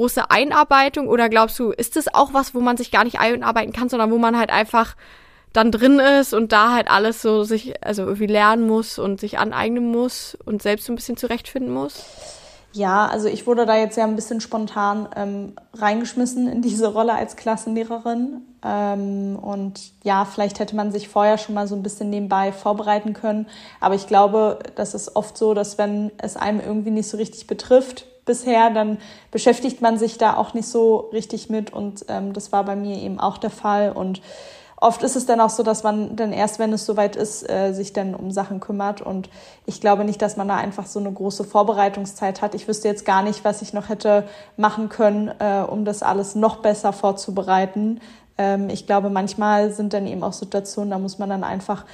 [0.00, 1.08] große Einarbeitung?
[1.08, 4.10] Oder glaubst du, ist das auch was, wo man sich gar nicht einarbeiten kann, sondern
[4.10, 4.96] wo man halt einfach
[5.52, 9.38] dann drin ist und da halt alles so sich, also irgendwie lernen muss und sich
[9.38, 12.04] aneignen muss und selbst so ein bisschen zurechtfinden muss?
[12.72, 17.14] Ja, also ich wurde da jetzt ja ein bisschen spontan ähm, reingeschmissen in diese Rolle
[17.14, 18.42] als Klassenlehrerin.
[18.64, 23.12] Ähm, und ja, vielleicht hätte man sich vorher schon mal so ein bisschen nebenbei vorbereiten
[23.12, 23.48] können.
[23.80, 27.48] Aber ich glaube, das ist oft so, dass wenn es einem irgendwie nicht so richtig
[27.48, 28.98] betrifft bisher, dann
[29.30, 31.72] beschäftigt man sich da auch nicht so richtig mit.
[31.72, 33.92] Und ähm, das war bei mir eben auch der Fall.
[33.92, 34.20] Und
[34.76, 37.72] oft ist es dann auch so, dass man dann erst, wenn es soweit ist, äh,
[37.72, 39.00] sich dann um Sachen kümmert.
[39.02, 39.28] Und
[39.66, 42.54] ich glaube nicht, dass man da einfach so eine große Vorbereitungszeit hat.
[42.54, 46.34] Ich wüsste jetzt gar nicht, was ich noch hätte machen können, äh, um das alles
[46.34, 48.00] noch besser vorzubereiten.
[48.40, 51.84] Ähm, ich glaube, manchmal sind dann eben auch Situationen, da muss man dann einfach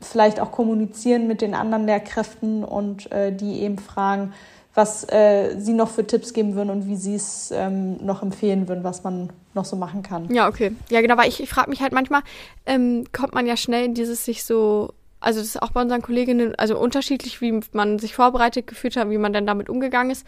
[0.00, 4.32] vielleicht auch kommunizieren mit den anderen Lehrkräften und äh, die eben fragen,
[4.78, 8.68] was äh, Sie noch für Tipps geben würden und wie Sie es ähm, noch empfehlen
[8.68, 10.32] würden, was man noch so machen kann.
[10.32, 10.70] Ja, okay.
[10.88, 12.22] Ja, genau, weil ich, ich frage mich halt manchmal,
[12.64, 16.00] ähm, kommt man ja schnell in dieses sich so, also das ist auch bei unseren
[16.00, 20.24] Kolleginnen, also unterschiedlich, wie man sich vorbereitet gefühlt hat, wie man dann damit umgegangen ist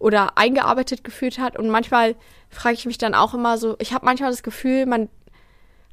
[0.00, 1.56] oder eingearbeitet gefühlt hat.
[1.56, 2.16] Und manchmal
[2.50, 5.08] frage ich mich dann auch immer so, ich habe manchmal das Gefühl, man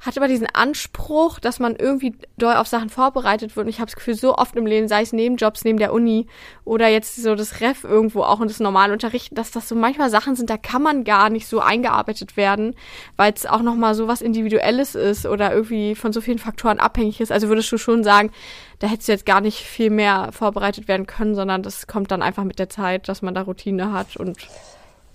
[0.04, 3.66] hat immer diesen Anspruch, dass man irgendwie doll auf Sachen vorbereitet wird.
[3.66, 6.26] Und ich habe das Gefühl, so oft im Leben, sei es Nebenjobs neben der Uni
[6.64, 10.10] oder jetzt so das Ref irgendwo auch und das normale Unterrichten, dass das so manchmal
[10.10, 12.74] Sachen sind, da kann man gar nicht so eingearbeitet werden,
[13.16, 17.20] weil es auch nochmal so was Individuelles ist oder irgendwie von so vielen Faktoren abhängig
[17.20, 17.30] ist.
[17.30, 18.32] Also würdest du schon sagen,
[18.80, 22.22] da hättest du jetzt gar nicht viel mehr vorbereitet werden können, sondern das kommt dann
[22.22, 24.36] einfach mit der Zeit, dass man da Routine hat und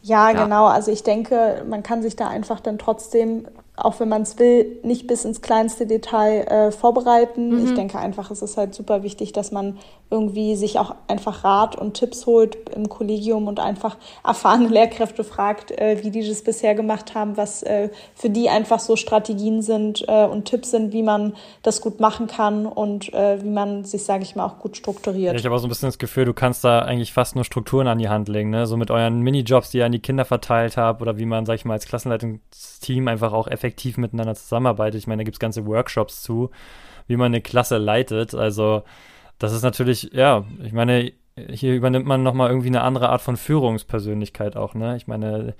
[0.03, 0.67] ja, ja, genau.
[0.67, 3.47] Also ich denke, man kann sich da einfach dann trotzdem
[3.77, 7.49] auch wenn man es will, nicht bis ins kleinste Detail äh, vorbereiten.
[7.49, 7.65] Mhm.
[7.65, 9.77] Ich denke einfach, es ist halt super wichtig, dass man
[10.09, 15.71] irgendwie sich auch einfach Rat und Tipps holt im Kollegium und einfach erfahrene Lehrkräfte fragt,
[15.71, 20.05] äh, wie die das bisher gemacht haben, was äh, für die einfach so Strategien sind
[20.07, 24.03] äh, und Tipps sind, wie man das gut machen kann und äh, wie man sich,
[24.03, 25.33] sage ich mal, auch gut strukturiert.
[25.33, 27.43] Ja, ich habe auch so ein bisschen das Gefühl, du kannst da eigentlich fast nur
[27.43, 28.65] Strukturen an die Hand legen, ne?
[28.65, 31.55] so mit euren Minijobs, die ihr an die Kinder verteilt habt oder wie man, sag
[31.55, 34.99] ich mal, als Klassenleitungsteam einfach auch effektiv effektiv miteinander zusammenarbeitet.
[34.99, 36.49] Ich meine, da gibt es ganze Workshops zu,
[37.07, 38.33] wie man eine Klasse leitet.
[38.33, 38.83] Also
[39.39, 41.11] das ist natürlich, ja, ich meine,
[41.49, 44.95] hier übernimmt man nochmal irgendwie eine andere Art von Führungspersönlichkeit auch, ne?
[44.95, 45.53] Ich meine,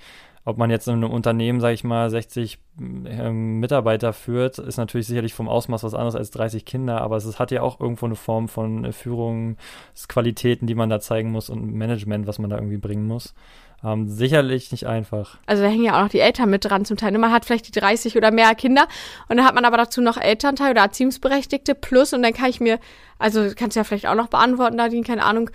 [0.44, 5.06] ob man jetzt in einem Unternehmen, sage ich mal, 60 ähm, Mitarbeiter führt, ist natürlich
[5.06, 8.16] sicherlich vom Ausmaß was anderes als 30 Kinder, aber es hat ja auch irgendwo eine
[8.16, 12.78] Form von äh, Führungsqualitäten, die man da zeigen muss und Management, was man da irgendwie
[12.78, 13.36] bringen muss.
[13.84, 15.38] Ähm, sicherlich nicht einfach.
[15.46, 17.16] Also da hängen ja auch noch die Eltern mit dran zum Teil.
[17.18, 18.88] Man hat vielleicht die 30 oder mehr Kinder
[19.30, 22.60] und dann hat man aber dazu noch Elternteil oder Erziehungsberechtigte plus und dann kann ich
[22.60, 22.80] mir,
[23.20, 25.52] also kannst du ja vielleicht auch noch beantworten, Nadine, keine Ahnung,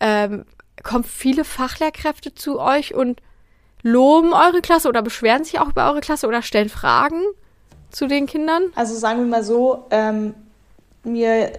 [0.00, 0.44] ähm,
[0.82, 3.20] kommen viele Fachlehrkräfte zu euch und
[3.82, 7.22] loben eure Klasse oder beschweren sich auch über eure Klasse oder stellen Fragen
[7.90, 8.64] zu den Kindern?
[8.74, 10.34] Also sagen wir mal so, ähm,
[11.04, 11.52] mir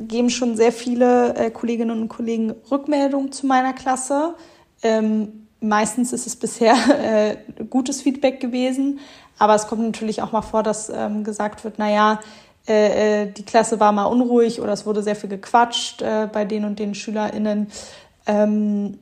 [0.00, 4.34] geben schon sehr viele äh, Kolleginnen und Kollegen Rückmeldungen zu meiner Klasse.
[4.82, 6.74] Ähm, Meistens ist es bisher
[7.58, 9.00] äh, gutes Feedback gewesen,
[9.38, 12.20] aber es kommt natürlich auch mal vor, dass ähm, gesagt wird, naja,
[12.68, 16.44] äh, äh, die Klasse war mal unruhig oder es wurde sehr viel gequatscht äh, bei
[16.44, 17.68] den und den SchülerInnen.
[18.26, 18.98] Ähm,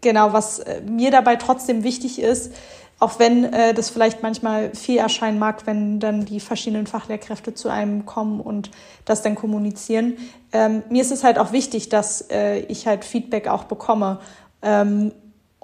[0.00, 2.52] genau, was äh, mir dabei trotzdem wichtig ist,
[2.98, 7.68] auch wenn äh, das vielleicht manchmal viel erscheinen mag, wenn dann die verschiedenen Fachlehrkräfte zu
[7.68, 8.70] einem kommen und
[9.04, 10.16] das dann kommunizieren.
[10.52, 14.20] Ähm, mir ist es halt auch wichtig, dass äh, ich halt Feedback auch bekomme.
[14.62, 15.12] Ähm,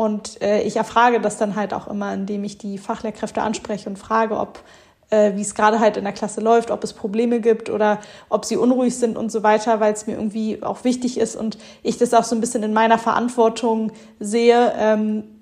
[0.00, 3.98] und äh, ich erfrage das dann halt auch immer, indem ich die Fachlehrkräfte anspreche und
[3.98, 4.64] frage, ob
[5.10, 7.98] äh, wie es gerade halt in der Klasse läuft, ob es Probleme gibt oder
[8.30, 11.58] ob sie unruhig sind und so weiter, weil es mir irgendwie auch wichtig ist und
[11.82, 15.39] ich das auch so ein bisschen in meiner Verantwortung sehe, ähm,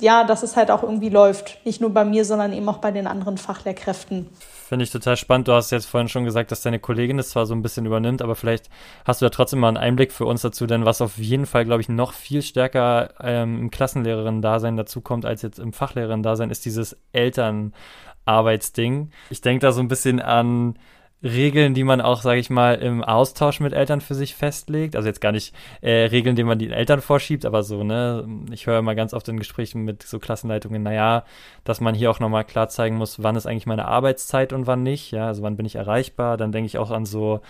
[0.00, 1.64] ja, dass es halt auch irgendwie läuft.
[1.64, 4.28] Nicht nur bei mir, sondern eben auch bei den anderen Fachlehrkräften.
[4.68, 5.48] Finde ich total spannend.
[5.48, 8.22] Du hast jetzt vorhin schon gesagt, dass deine Kollegin das zwar so ein bisschen übernimmt,
[8.22, 8.70] aber vielleicht
[9.04, 11.64] hast du da trotzdem mal einen Einblick für uns dazu, denn was auf jeden Fall,
[11.64, 16.96] glaube ich, noch viel stärker ähm, im Klassenlehrerinnen-Dasein dazukommt als jetzt im Fachlehrerinnen-Dasein, ist dieses
[17.12, 19.10] Elternarbeitsding.
[19.30, 20.76] Ich denke da so ein bisschen an
[21.22, 24.96] Regeln, die man auch, sage ich mal, im Austausch mit Eltern für sich festlegt.
[24.96, 28.66] Also jetzt gar nicht äh, Regeln, die man den Eltern vorschiebt, aber so, ne, ich
[28.66, 31.24] höre immer ganz oft in Gesprächen mit so Klassenleitungen, naja,
[31.64, 34.82] dass man hier auch nochmal klar zeigen muss, wann ist eigentlich meine Arbeitszeit und wann
[34.82, 36.38] nicht, ja, also wann bin ich erreichbar.
[36.38, 37.40] Dann denke ich auch an so,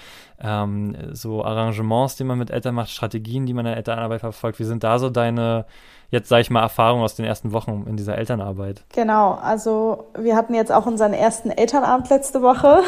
[0.41, 4.59] ähm, so Arrangements, die man mit Eltern macht, Strategien, die man in der Elternarbeit verfolgt.
[4.59, 5.65] Wie sind da so deine
[6.11, 8.83] jetzt, sage ich mal, Erfahrung aus den ersten Wochen in dieser Elternarbeit?
[8.95, 12.83] Genau, also wir hatten jetzt auch unseren ersten Elternabend letzte Woche.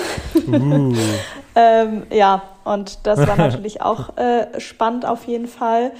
[0.48, 0.94] Uh.
[1.54, 5.92] ähm, ja, und das war natürlich auch äh, spannend auf jeden Fall.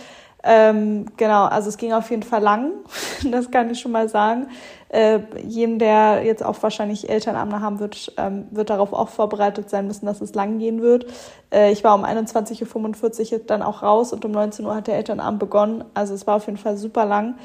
[0.45, 2.73] Ähm, genau, also es ging auf jeden Fall lang,
[3.31, 4.49] das kann ich schon mal sagen.
[4.93, 9.87] Äh, jedem, der jetzt auch wahrscheinlich Elternabende haben wird, ähm, wird darauf auch vorbereitet sein
[9.87, 11.07] müssen, dass es lang gehen wird.
[11.51, 14.97] Äh, ich war um 21.45 Uhr dann auch raus und um 19 Uhr hat der
[14.97, 15.85] Elternabend begonnen.
[15.95, 17.37] Also es war auf jeden Fall super lang.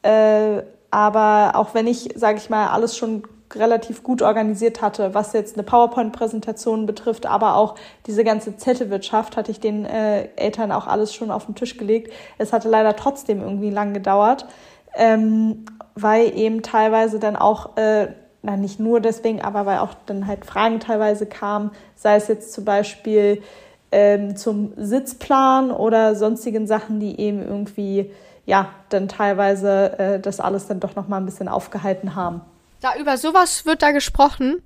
[0.00, 5.34] Äh, aber auch wenn ich, sage ich mal, alles schon relativ gut organisiert hatte, was
[5.34, 7.74] jetzt eine PowerPoint-Präsentation betrifft, aber auch
[8.06, 12.12] diese ganze Zettelwirtschaft, hatte ich den äh, Eltern auch alles schon auf den Tisch gelegt.
[12.38, 14.46] Es hatte leider trotzdem irgendwie lang gedauert,
[14.96, 18.08] ähm, weil eben teilweise dann auch, äh,
[18.42, 22.52] na nicht nur deswegen, aber weil auch dann halt Fragen teilweise kamen, sei es jetzt
[22.52, 23.42] zum Beispiel
[23.92, 28.10] ähm, zum Sitzplan oder sonstigen Sachen, die eben irgendwie
[28.44, 32.40] ja dann teilweise äh, das alles dann doch noch mal ein bisschen aufgehalten haben.
[32.80, 34.62] Da über sowas wird da gesprochen.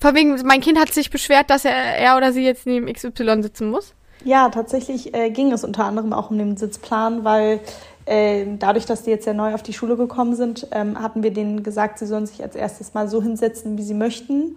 [0.00, 3.42] Von wegen, mein Kind hat sich beschwert, dass er, er oder sie jetzt neben XY
[3.42, 3.94] sitzen muss.
[4.24, 7.60] Ja, tatsächlich äh, ging es unter anderem auch um den Sitzplan, weil
[8.06, 11.62] dadurch, dass die jetzt ja neu auf die Schule gekommen sind, ähm, hatten wir denen
[11.62, 14.56] gesagt, sie sollen sich als erstes mal so hinsetzen, wie sie möchten.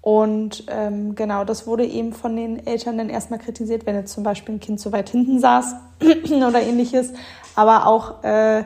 [0.00, 4.22] Und ähm, genau, das wurde eben von den Eltern dann erstmal kritisiert, wenn jetzt zum
[4.22, 5.74] Beispiel ein Kind so weit hinten saß
[6.30, 7.12] oder ähnliches.
[7.56, 8.64] Aber auch äh,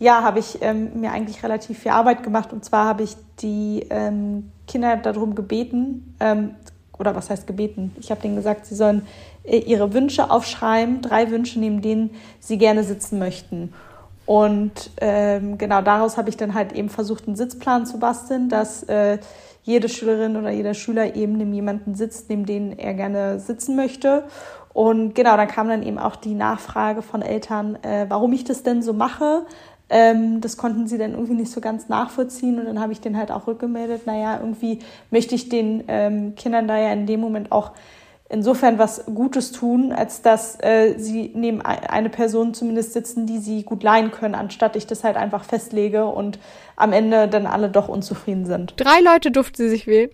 [0.00, 2.52] ja, habe ich ähm, mir eigentlich relativ viel Arbeit gemacht.
[2.52, 6.56] Und zwar habe ich die ähm, Kinder darum gebeten, ähm,
[7.00, 7.96] oder was heißt gebeten?
[7.98, 9.06] Ich habe denen gesagt, sie sollen
[9.44, 13.72] äh, ihre Wünsche aufschreiben, drei Wünsche, neben denen sie gerne sitzen möchten.
[14.26, 18.84] Und ähm, genau daraus habe ich dann halt eben versucht, einen Sitzplan zu basteln, dass
[18.84, 19.18] äh,
[19.64, 24.24] jede Schülerin oder jeder Schüler eben neben jemanden sitzt, neben denen er gerne sitzen möchte.
[24.72, 28.62] Und genau, dann kam dann eben auch die Nachfrage von Eltern, äh, warum ich das
[28.62, 29.44] denn so mache,
[29.90, 33.16] ähm, das konnten sie dann irgendwie nicht so ganz nachvollziehen und dann habe ich den
[33.16, 34.78] halt auch rückgemeldet, naja, irgendwie
[35.10, 37.72] möchte ich den ähm, Kindern da ja in dem Moment auch
[38.28, 43.64] insofern was Gutes tun, als dass äh, sie neben eine Person zumindest sitzen, die sie
[43.64, 46.38] gut leihen können, anstatt ich das halt einfach festlege und
[46.76, 48.74] am Ende dann alle doch unzufrieden sind.
[48.76, 50.10] Drei Leute durften sie sich wählen.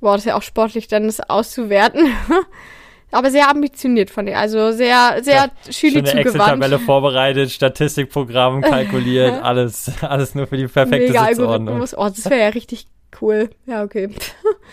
[0.00, 2.06] Boah, das ist ja auch sportlich, dann das auszuwerten.
[3.14, 4.38] aber sehr ambitioniert von dir.
[4.38, 6.26] Also sehr, sehr ja, Chili zugewandt.
[6.26, 11.74] Excel-Tabelle vorbereitet, Statistikprogramm kalkuliert, alles, alles nur für die perfekte Mega Sitzordnung.
[11.74, 11.96] Algorithmus.
[11.96, 12.86] Oh, das wäre ja richtig
[13.20, 13.50] cool.
[13.66, 14.10] Ja, okay.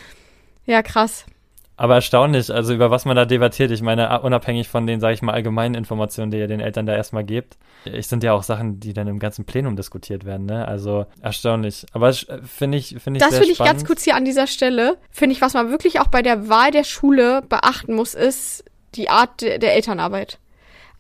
[0.66, 1.26] ja, krass.
[1.82, 3.72] Aber erstaunlich, also über was man da debattiert.
[3.72, 6.96] Ich meine, unabhängig von den, sage ich mal, allgemeinen Informationen, die ihr den Eltern da
[6.96, 10.68] erstmal gebt, es sind ja auch Sachen, die dann im ganzen Plenum diskutiert werden, ne?
[10.68, 11.88] Also erstaunlich.
[11.92, 12.14] Aber äh,
[12.46, 15.00] finde ich, finde ich Das finde ich ganz kurz hier an dieser Stelle.
[15.10, 18.64] Finde ich, was man wirklich auch bei der Wahl der Schule beachten muss, ist
[18.94, 20.38] die Art der Elternarbeit.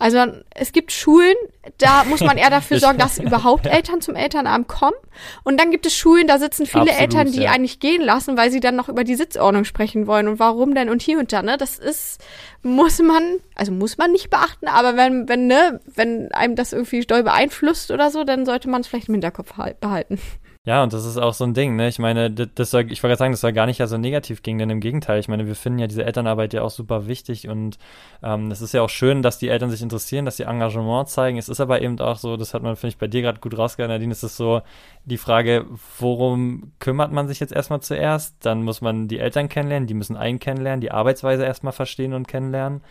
[0.02, 0.18] Also
[0.50, 1.36] es gibt Schulen,
[1.78, 4.96] da muss man eher dafür sorgen, dass überhaupt Eltern zum Elternabend kommen.
[5.44, 7.52] Und dann gibt es Schulen, da sitzen viele Absolut, Eltern, die ja.
[7.52, 10.90] eigentlich gehen lassen, weil sie dann noch über die Sitzordnung sprechen wollen und warum denn
[10.90, 11.44] und hier und da.
[11.44, 11.56] Ne?
[11.56, 12.20] Das ist,
[12.64, 17.02] muss man, also muss man nicht beachten, aber wenn, wenn, ne, wenn einem das irgendwie
[17.02, 20.20] doll beeinflusst oder so, dann sollte man es vielleicht im Hinterkopf behalten.
[20.63, 21.88] Ja, und das ist auch so ein Ding, ne?
[21.88, 24.60] Ich meine, das, soll, ich wollte sagen, das soll gar nicht ja so negativ gehen,
[24.60, 27.80] denn im Gegenteil, ich meine, wir finden ja diese Elternarbeit ja auch super wichtig und
[28.21, 31.39] ähm, es ist ja auch schön, dass die Eltern sich interessieren, dass sie Engagement zeigen.
[31.39, 33.58] Es ist aber eben auch so, das hat man, finde ich, bei dir gerade gut
[33.58, 34.62] rausgehört, Nadine, ist es so
[35.04, 35.65] die Frage,
[35.97, 38.36] worum kümmert man sich jetzt erstmal zuerst?
[38.45, 42.28] Dann muss man die Eltern kennenlernen, die müssen einen kennenlernen, die Arbeitsweise erstmal verstehen und
[42.28, 42.82] kennenlernen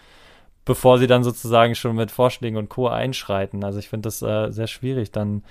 [0.67, 2.87] bevor sie dann sozusagen schon mit Vorschlägen und Co.
[2.87, 3.65] einschreiten.
[3.65, 5.43] Also ich finde das äh, sehr schwierig dann.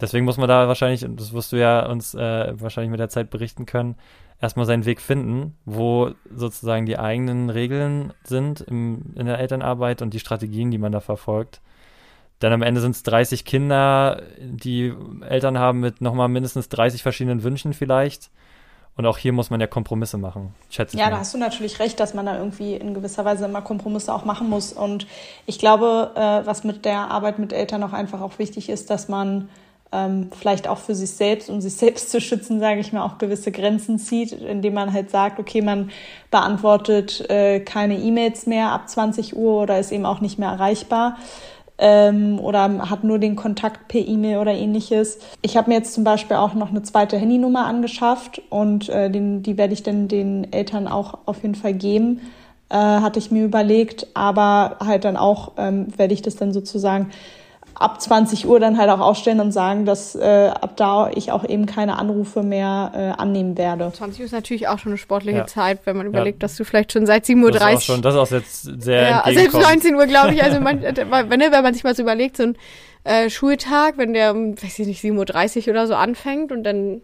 [0.00, 3.08] Deswegen muss man da wahrscheinlich, und das wirst du ja uns äh, wahrscheinlich mit der
[3.08, 3.96] Zeit berichten können,
[4.40, 10.14] erstmal seinen Weg finden, wo sozusagen die eigenen Regeln sind im, in der Elternarbeit und
[10.14, 11.60] die Strategien, die man da verfolgt.
[12.42, 14.94] Denn am Ende sind es 30 Kinder, die
[15.28, 18.30] Eltern haben mit nochmal mindestens 30 verschiedenen Wünschen vielleicht.
[18.96, 21.00] Und auch hier muss man ja Kompromisse machen, schätze ich.
[21.00, 21.12] Ja, mal.
[21.12, 24.24] da hast du natürlich recht, dass man da irgendwie in gewisser Weise immer Kompromisse auch
[24.24, 24.72] machen muss.
[24.72, 25.06] Und
[25.46, 29.08] ich glaube, äh, was mit der Arbeit mit Eltern auch einfach auch wichtig ist, dass
[29.08, 29.48] man
[29.92, 33.18] ähm, vielleicht auch für sich selbst, um sich selbst zu schützen, sage ich mal, auch
[33.18, 35.90] gewisse Grenzen zieht, indem man halt sagt, okay, man
[36.30, 41.16] beantwortet äh, keine E-Mails mehr ab 20 Uhr oder ist eben auch nicht mehr erreichbar
[41.80, 45.18] ähm, oder hat nur den Kontakt per E-Mail oder ähnliches.
[45.42, 49.42] Ich habe mir jetzt zum Beispiel auch noch eine zweite Handynummer angeschafft und äh, den,
[49.42, 52.20] die werde ich dann den Eltern auch auf jeden Fall geben.
[52.68, 57.10] Äh, hatte ich mir überlegt, aber halt dann auch ähm, werde ich das dann sozusagen
[57.80, 61.48] ab 20 Uhr dann halt auch ausstellen und sagen, dass äh, ab da ich auch
[61.48, 63.90] eben keine Anrufe mehr äh, annehmen werde.
[63.90, 65.46] 20 Uhr ist natürlich auch schon eine sportliche ja.
[65.46, 66.46] Zeit, wenn man überlegt, ja.
[66.46, 67.50] dass du vielleicht schon seit 7.30 Uhr.
[67.52, 70.42] Das ist auch schon, das ist auch jetzt sehr Ja, selbst 19 Uhr, glaube ich.
[70.42, 72.58] Also man, wenn, wenn man sich mal so überlegt, so ein
[73.04, 77.00] äh, Schultag, wenn der um, weiß ich nicht, 7.30 Uhr oder so anfängt und dann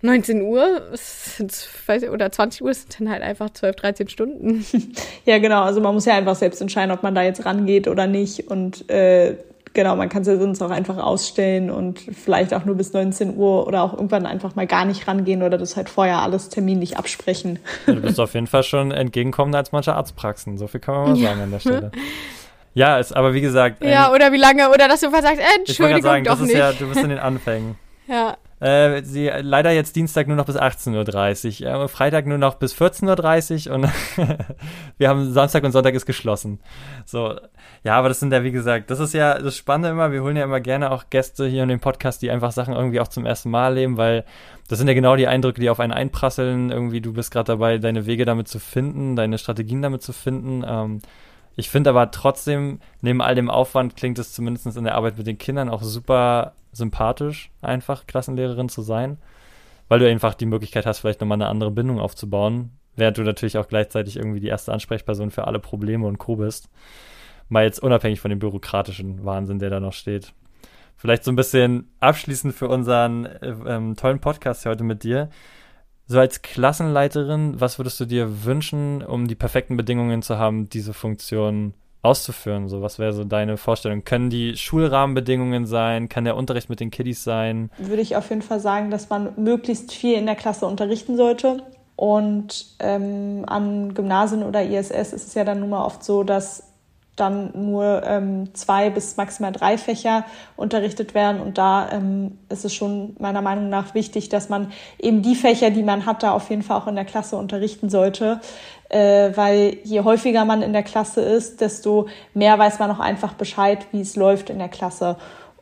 [0.00, 4.64] 19 Uhr sind, weiß ich, oder 20 Uhr sind dann halt einfach 12, 13 Stunden.
[5.26, 5.62] Ja, genau.
[5.62, 8.48] Also man muss ja einfach selbst entscheiden, ob man da jetzt rangeht oder nicht.
[8.48, 9.36] Und äh,
[9.74, 13.36] genau, man kann es ja sonst auch einfach ausstellen und vielleicht auch nur bis 19
[13.36, 16.96] Uhr oder auch irgendwann einfach mal gar nicht rangehen oder das halt vorher alles terminlich
[16.96, 17.58] absprechen.
[17.86, 20.56] Du bist auf jeden Fall schon entgegenkommender als manche Arztpraxen.
[20.56, 21.44] So viel kann man mal sagen ja.
[21.44, 21.92] an der Stelle.
[22.76, 23.84] Ja, ist aber wie gesagt.
[23.84, 26.46] Ja, oder wie lange, oder dass du einfach sagst, Entschuldigung, ich sagen, doch das ist
[26.48, 26.58] nicht.
[26.58, 27.76] Ja, du bist in den Anfängen.
[28.08, 28.36] ja.
[28.64, 32.74] Äh, sie, leider jetzt Dienstag nur noch bis 18.30 Uhr, äh, Freitag nur noch bis
[32.74, 33.90] 14.30 Uhr und
[34.96, 36.60] wir haben Samstag und Sonntag ist geschlossen.
[37.04, 37.34] So,
[37.82, 40.36] ja, aber das sind ja, wie gesagt, das ist ja das Spannende immer, wir holen
[40.36, 43.26] ja immer gerne auch Gäste hier in den Podcast, die einfach Sachen irgendwie auch zum
[43.26, 44.24] ersten Mal leben, weil
[44.68, 46.70] das sind ja genau die Eindrücke, die auf einen einprasseln.
[46.70, 50.64] Irgendwie, du bist gerade dabei, deine Wege damit zu finden, deine Strategien damit zu finden.
[50.66, 51.00] Ähm,
[51.56, 55.26] ich finde aber trotzdem, neben all dem Aufwand klingt es zumindest in der Arbeit mit
[55.26, 59.18] den Kindern auch super sympathisch, einfach Klassenlehrerin zu sein,
[59.88, 63.58] weil du einfach die Möglichkeit hast, vielleicht nochmal eine andere Bindung aufzubauen, während du natürlich
[63.58, 66.36] auch gleichzeitig irgendwie die erste Ansprechperson für alle Probleme und Co.
[66.36, 66.68] bist.
[67.48, 70.32] Mal jetzt unabhängig von dem bürokratischen Wahnsinn, der da noch steht.
[70.96, 75.28] Vielleicht so ein bisschen abschließend für unseren äh, ähm, tollen Podcast heute mit dir.
[76.06, 80.92] So als Klassenleiterin, was würdest du dir wünschen, um die perfekten Bedingungen zu haben, diese
[80.92, 82.68] Funktion auszuführen?
[82.68, 84.04] So, was wäre so deine Vorstellung?
[84.04, 86.10] Können die Schulrahmenbedingungen sein?
[86.10, 87.70] Kann der Unterricht mit den Kiddies sein?
[87.78, 91.62] Würde ich auf jeden Fall sagen, dass man möglichst viel in der Klasse unterrichten sollte.
[91.96, 96.73] Und ähm, an Gymnasien oder ISS ist es ja dann nun mal oft so, dass
[97.16, 100.24] dann nur ähm, zwei bis maximal drei Fächer
[100.56, 101.40] unterrichtet werden.
[101.40, 105.70] Und da ähm, ist es schon meiner Meinung nach wichtig, dass man eben die Fächer,
[105.70, 108.40] die man hat, da auf jeden Fall auch in der Klasse unterrichten sollte.
[108.88, 113.34] Äh, weil je häufiger man in der Klasse ist, desto mehr weiß man auch einfach
[113.34, 115.16] Bescheid, wie es läuft in der Klasse.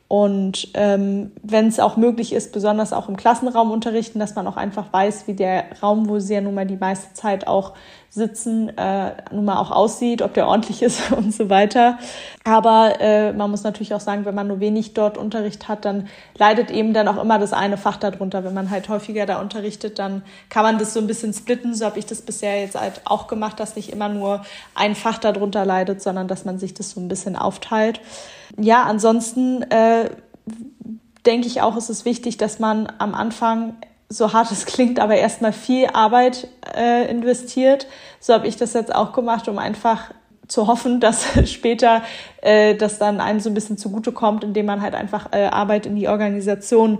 [0.09, 4.59] Und ähm, wenn es auch möglich ist, besonders auch im Klassenraum unterrichten, dass man auch
[4.59, 7.73] einfach weiß, wie der Raum, wo sie ja nun mal die meiste Zeit auch
[8.15, 11.99] sitzen, äh, nun mal auch aussieht, ob der ordentlich ist und so weiter.
[12.45, 16.09] Aber äh, man muss natürlich auch sagen, wenn man nur wenig dort Unterricht hat, dann
[16.37, 18.45] leidet eben dann auch immer das eine Fach darunter.
[18.45, 21.75] Wenn man halt häufiger da unterrichtet, dann kann man das so ein bisschen splitten.
[21.75, 24.45] So habe ich das bisher jetzt halt auch gemacht, dass nicht immer nur
[24.75, 28.03] ein Fach darunter leidet, sondern dass man sich das so ein bisschen aufteilt.
[28.59, 30.11] Ja, ansonsten äh,
[31.25, 33.77] denke ich auch, ist es wichtig, dass man am Anfang
[34.13, 37.87] so hart es klingt, aber erstmal viel Arbeit äh, investiert.
[38.21, 40.11] So habe ich das jetzt auch gemacht, um einfach
[40.49, 42.03] zu hoffen, dass später
[42.43, 45.97] äh, das dann einem so ein bisschen zugutekommt, indem man halt einfach äh, Arbeit in
[45.97, 46.99] die Organisation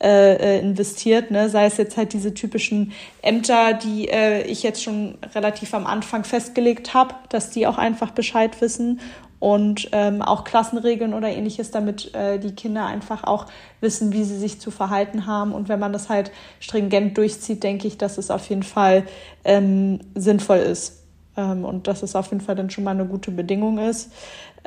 [0.00, 1.48] äh, äh, investiert, ne?
[1.48, 6.22] sei es jetzt halt diese typischen Ämter, die äh, ich jetzt schon relativ am Anfang
[6.22, 9.00] festgelegt habe, dass die auch einfach Bescheid wissen
[9.40, 13.46] und ähm, auch Klassenregeln oder ähnliches, damit äh, die Kinder einfach auch
[13.80, 15.52] wissen, wie sie sich zu verhalten haben.
[15.52, 19.04] Und wenn man das halt stringent durchzieht, denke ich, dass es auf jeden Fall
[19.44, 21.04] ähm, sinnvoll ist.
[21.36, 24.10] Ähm, und dass es auf jeden Fall dann schon mal eine gute Bedingung ist.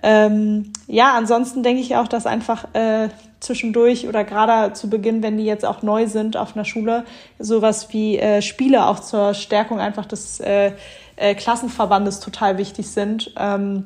[0.04, 3.10] Ähm, ja, ansonsten denke ich auch, dass einfach äh,
[3.42, 7.04] zwischendurch oder gerade zu Beginn, wenn die jetzt auch neu sind auf einer Schule,
[7.40, 10.72] sowas wie äh, Spiele auch zur Stärkung einfach des äh,
[11.18, 13.34] äh, Klassenverbandes total wichtig sind.
[13.38, 13.86] Ähm,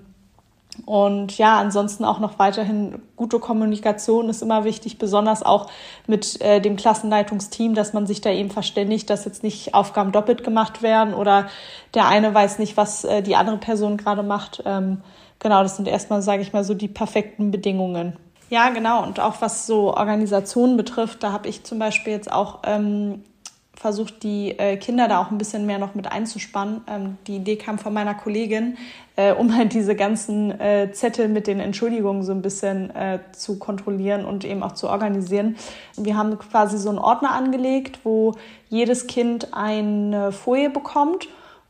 [0.85, 5.67] Und ja, ansonsten auch noch weiterhin gute Kommunikation ist immer wichtig, besonders auch
[6.07, 10.43] mit äh, dem Klassenleitungsteam, dass man sich da eben verständigt, dass jetzt nicht Aufgaben doppelt
[10.43, 11.47] gemacht werden oder
[11.93, 14.63] der eine weiß nicht, was äh, die andere Person gerade macht.
[14.65, 15.01] Ähm,
[15.39, 18.17] genau, das sind erstmal, sage ich mal, so die perfekten Bedingungen.
[18.49, 19.03] Ja, genau.
[19.03, 23.23] Und auch was so Organisationen betrifft, da habe ich zum Beispiel jetzt auch ähm,
[23.85, 26.81] versucht, die äh, Kinder da auch ein bisschen mehr noch mit einzuspannen.
[26.87, 28.79] Ähm, die Idee kam von meiner Kollegin,
[29.15, 33.59] äh, um halt diese ganzen äh, Zettel mit den Entschuldigungen so ein bisschen äh, zu
[33.59, 35.55] kontrollieren und eben auch zu organisieren.
[35.97, 38.33] Wir haben quasi so einen Ordner angelegt, wo
[38.69, 41.27] jedes Kind eine Folie bekommt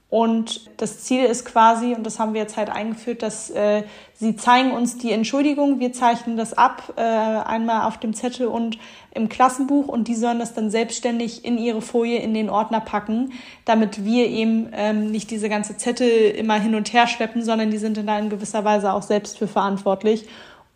[0.10, 3.84] und das Ziel ist quasi, und das haben wir jetzt halt eingeführt, dass äh,
[4.14, 8.78] sie zeigen uns die Entschuldigung, wir zeichnen das ab, äh, einmal auf dem Zettel und
[9.12, 13.34] im Klassenbuch und die sollen das dann selbstständig in ihre Folie in den Ordner packen,
[13.66, 17.78] damit wir eben ähm, nicht diese ganze Zettel immer hin und her schleppen, sondern die
[17.78, 20.28] sind dann in gewisser Weise auch selbst für verantwortlich.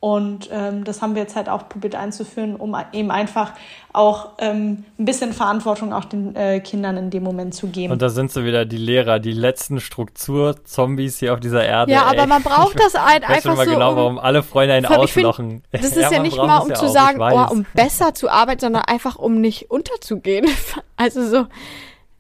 [0.02, 3.52] Und ähm, das haben wir jetzt halt auch probiert einzuführen, um eben einfach
[3.92, 7.92] auch ähm, ein bisschen Verantwortung auch den äh, Kindern in dem Moment zu geben.
[7.92, 11.92] Und da sind so wieder die Lehrer, die letzten Struktur-Zombies hier auf dieser Erde.
[11.92, 12.28] Ja, aber ey.
[12.28, 13.72] man braucht ich das halt einfach immer so.
[13.72, 15.64] genau, warum alle Freunde einen auslochen.
[15.70, 18.30] Find, das ist ja, ja nicht mal, um zu auch, sagen, oh, um besser zu
[18.30, 20.48] arbeiten, sondern einfach, um nicht unterzugehen.
[20.96, 21.46] also so.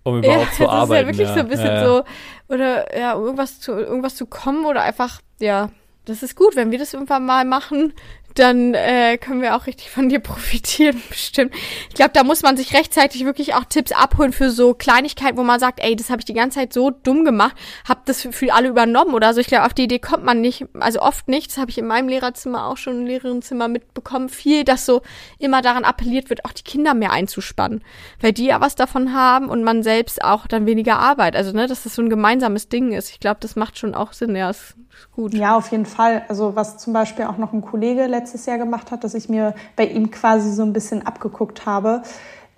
[0.03, 1.07] Um überhaupt ja, zu arbeiten.
[1.07, 1.33] Das ist ja wirklich ja.
[1.33, 2.03] so ein bisschen ja, so,
[2.49, 5.69] oder ja, irgendwas zu, irgendwas zu kommen oder einfach, ja,
[6.09, 7.93] das ist gut, wenn wir das irgendwann mal machen,
[8.35, 11.53] dann äh, können wir auch richtig von dir profitieren, bestimmt.
[11.89, 15.43] Ich glaube, da muss man sich rechtzeitig wirklich auch Tipps abholen für so Kleinigkeiten, wo
[15.43, 17.55] man sagt, ey, das habe ich die ganze Zeit so dumm gemacht,
[17.87, 19.41] hab das für alle übernommen oder so.
[19.41, 21.51] Ich glaube, auf die Idee kommt man nicht, also oft nicht.
[21.51, 24.29] Das habe ich in meinem Lehrerzimmer auch schon im Lehrerinnenzimmer mitbekommen.
[24.29, 25.01] Viel, dass so
[25.37, 27.83] immer daran appelliert wird, auch die Kinder mehr einzuspannen,
[28.21, 31.35] weil die ja was davon haben und man selbst auch dann weniger Arbeit.
[31.35, 33.09] Also ne, dass das so ein gemeinsames Ding ist.
[33.09, 34.35] Ich glaube, das macht schon auch Sinn.
[34.35, 34.75] Ja, ist
[35.11, 35.33] gut.
[35.33, 36.23] Ja, auf jeden Fall.
[36.27, 39.55] Also was zum Beispiel auch noch ein Kollege letztes Jahr gemacht hat, dass ich mir
[39.75, 42.03] bei ihm quasi so ein bisschen abgeguckt habe,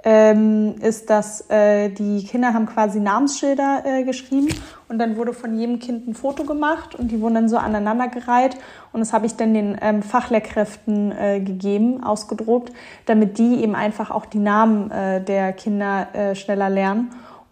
[0.03, 4.47] ähm, ist, dass äh, die Kinder haben quasi Namensschilder äh, geschrieben
[4.89, 8.57] und dann wurde von jedem Kind ein Foto gemacht und die wurden dann so aneinandergereiht
[8.93, 12.73] und das habe ich dann den ähm, Fachlehrkräften äh, gegeben, ausgedruckt,
[13.05, 17.11] damit die eben einfach auch die Namen äh, der Kinder äh, schneller lernen.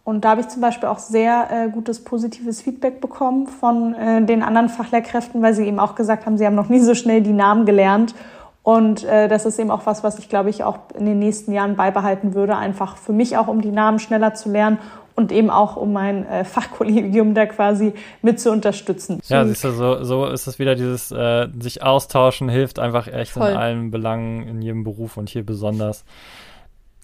[0.10, 4.26] Und da habe ich zum Beispiel auch sehr äh, gutes positives Feedback bekommen von äh,
[4.26, 7.22] den anderen Fachlehrkräften, weil sie eben auch gesagt haben, sie haben noch nie so schnell
[7.22, 8.16] die Namen gelernt.
[8.64, 11.54] Und äh, das ist eben auch was, was ich, glaube ich, auch in den nächsten
[11.54, 14.80] Jahren beibehalten würde, einfach für mich auch, um die Namen schneller zu lernen
[15.14, 17.94] und eben auch um mein äh, Fachkollegium da quasi
[18.24, 19.20] mit zu unterstützen.
[19.28, 23.34] Ja, siehst du, so, so ist es wieder dieses äh, sich austauschen, hilft einfach echt
[23.34, 23.52] Voll.
[23.52, 26.04] in allen Belangen, in jedem Beruf und hier besonders.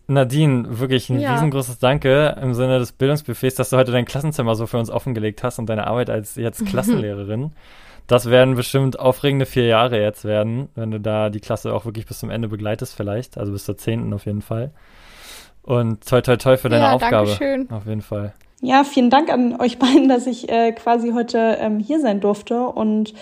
[0.07, 1.33] Nadine, wirklich ein ja.
[1.33, 5.43] riesengroßes Danke im Sinne des Bildungsbuffets, dass du heute dein Klassenzimmer so für uns offengelegt
[5.43, 7.51] hast und deine Arbeit als jetzt Klassenlehrerin.
[8.07, 12.05] Das werden bestimmt aufregende vier Jahre jetzt werden, wenn du da die Klasse auch wirklich
[12.05, 14.71] bis zum Ende begleitest vielleicht, also bis zur zehnten auf jeden Fall.
[15.63, 17.27] Und toi toi toi für deine ja, Aufgabe.
[17.27, 17.71] Dankeschön.
[17.71, 18.33] Auf jeden Fall.
[18.61, 22.67] Ja, vielen Dank an euch beiden, dass ich äh, quasi heute ähm, hier sein durfte
[22.67, 23.13] und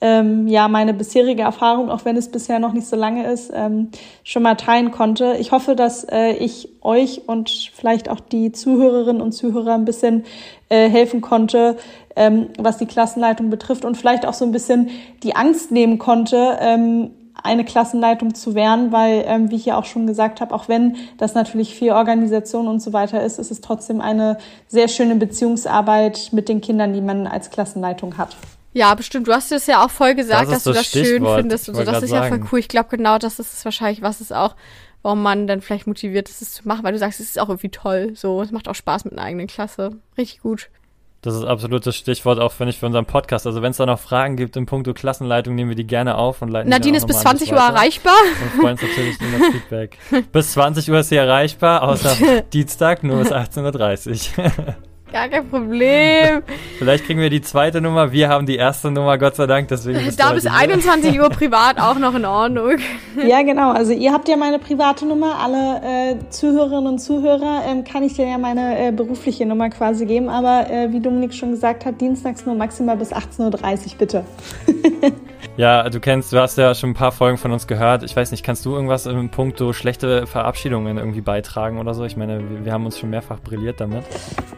[0.00, 3.88] ähm, ja meine bisherige Erfahrung, auch wenn es bisher noch nicht so lange ist, ähm,
[4.24, 5.36] schon mal teilen konnte.
[5.38, 10.24] Ich hoffe, dass äh, ich euch und vielleicht auch die Zuhörerinnen und Zuhörer ein bisschen
[10.68, 11.76] äh, helfen konnte,
[12.14, 14.90] ähm, was die Klassenleitung betrifft und vielleicht auch so ein bisschen
[15.22, 17.10] die Angst nehmen konnte, ähm,
[17.42, 20.96] eine Klassenleitung zu werden, weil, ähm, wie ich ja auch schon gesagt habe, auch wenn
[21.16, 24.38] das natürlich viel Organisation und so weiter ist, ist es trotzdem eine
[24.68, 28.36] sehr schöne Beziehungsarbeit mit den Kindern, die man als Klassenleitung hat.
[28.76, 29.26] Ja, bestimmt.
[29.26, 31.06] Du hast es ja auch voll gesagt, das dass du das Stichwort.
[31.06, 31.82] schön findest und so.
[31.82, 32.24] Das ist sagen.
[32.24, 32.58] ja voll cool.
[32.58, 34.54] Ich glaube, genau das ist es wahrscheinlich, was es auch,
[35.00, 37.48] warum man dann vielleicht motiviert ist, es zu machen, weil du sagst, es ist auch
[37.48, 38.12] irgendwie toll.
[38.14, 39.92] So, es macht auch Spaß mit einer eigenen Klasse.
[40.18, 40.68] Richtig gut.
[41.22, 43.46] Das ist absolut das Stichwort, auch finde ich, für unseren Podcast.
[43.46, 46.42] Also wenn es da noch Fragen gibt im Punkto Klassenleitung, nehmen wir die gerne auf
[46.42, 48.14] und leiten Nadine ist bis 20 Uhr erreichbar.
[48.42, 49.98] Und freuen uns natürlich über das Feedback.
[50.32, 54.76] bis 20 Uhr ist sie erreichbar, außer Dienstag nur bis 18.30 Uhr.
[55.12, 56.42] Gar kein Problem.
[56.78, 58.10] Vielleicht kriegen wir die zweite Nummer.
[58.10, 59.68] Wir haben die erste Nummer, Gott sei Dank.
[59.68, 62.72] Deswegen da bis 21 Uhr privat auch noch in Ordnung.
[63.26, 63.72] Ja, genau.
[63.72, 65.38] Also ihr habt ja meine private Nummer.
[65.38, 70.04] Alle äh, Zuhörerinnen und Zuhörer ähm, kann ich dir ja meine äh, berufliche Nummer quasi
[70.04, 70.28] geben.
[70.28, 74.24] Aber äh, wie Dominik schon gesagt hat, dienstags nur maximal bis 18.30 Uhr, bitte.
[75.56, 78.02] Ja, du kennst, du hast ja schon ein paar Folgen von uns gehört.
[78.02, 82.04] Ich weiß nicht, kannst du irgendwas im Punkt so schlechte Verabschiedungen irgendwie beitragen oder so?
[82.04, 84.04] Ich meine, wir, wir haben uns schon mehrfach brilliert damit.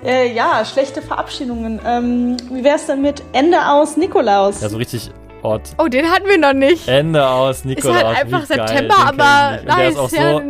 [0.04, 1.80] Äh, ja, schlechte Verabschiedungen.
[1.86, 4.60] Ähm, wie wär's denn mit Ende aus Nikolaus?
[4.60, 5.10] Ja, so richtig
[5.42, 5.74] Ort.
[5.78, 6.88] Oh, den hatten wir noch nicht.
[6.88, 7.96] Ende aus Nikolaus.
[7.96, 9.76] Ist halt einfach September, aber nice.
[9.76, 10.42] Der ist auch so,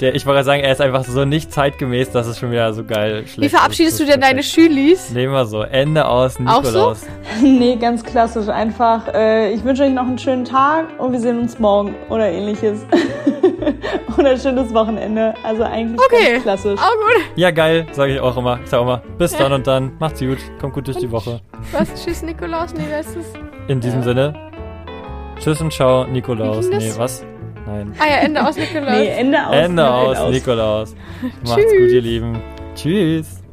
[0.00, 2.72] Der, ich wollte gerade sagen, er ist einfach so nicht zeitgemäß, dass es schon wieder
[2.72, 4.08] so geil schlecht Wie verabschiedest ist.
[4.08, 5.10] du denn deine Schülis?
[5.10, 5.62] Nehmen wir so.
[5.62, 6.70] Ende aus Auch so?
[6.70, 7.06] Nikolaus.
[7.42, 8.48] Nee, ganz klassisch.
[8.48, 12.28] Einfach, äh, ich wünsche euch noch einen schönen Tag und wir sehen uns morgen oder
[12.28, 12.84] ähnliches.
[14.18, 15.34] oder ein schönes Wochenende.
[15.44, 16.32] Also eigentlich Okay.
[16.32, 16.80] ganz klassisch.
[16.80, 17.22] Oh gut.
[17.36, 18.58] Ja, geil, sage ich auch immer.
[18.64, 19.92] Ich sag auch immer, bis dann und dann.
[20.00, 20.38] Macht's gut.
[20.60, 21.40] Kommt gut durch die Woche.
[21.72, 22.02] Was?
[22.04, 22.74] Tschüss, Nikolaus?
[22.74, 23.16] Nee, wer ist?
[23.68, 24.34] In diesem Sinne.
[25.38, 26.68] Tschüss und ciao, Nikolaus.
[26.68, 27.24] Nee, was?
[27.66, 27.94] Nein.
[27.98, 28.90] Ah ja, Ende aus Nikolaus.
[28.90, 29.54] Nee, Ende aus.
[29.54, 30.96] Ende aus, Nikolaus.
[31.46, 32.42] Macht's gut, ihr Lieben.
[32.74, 33.43] Tschüss.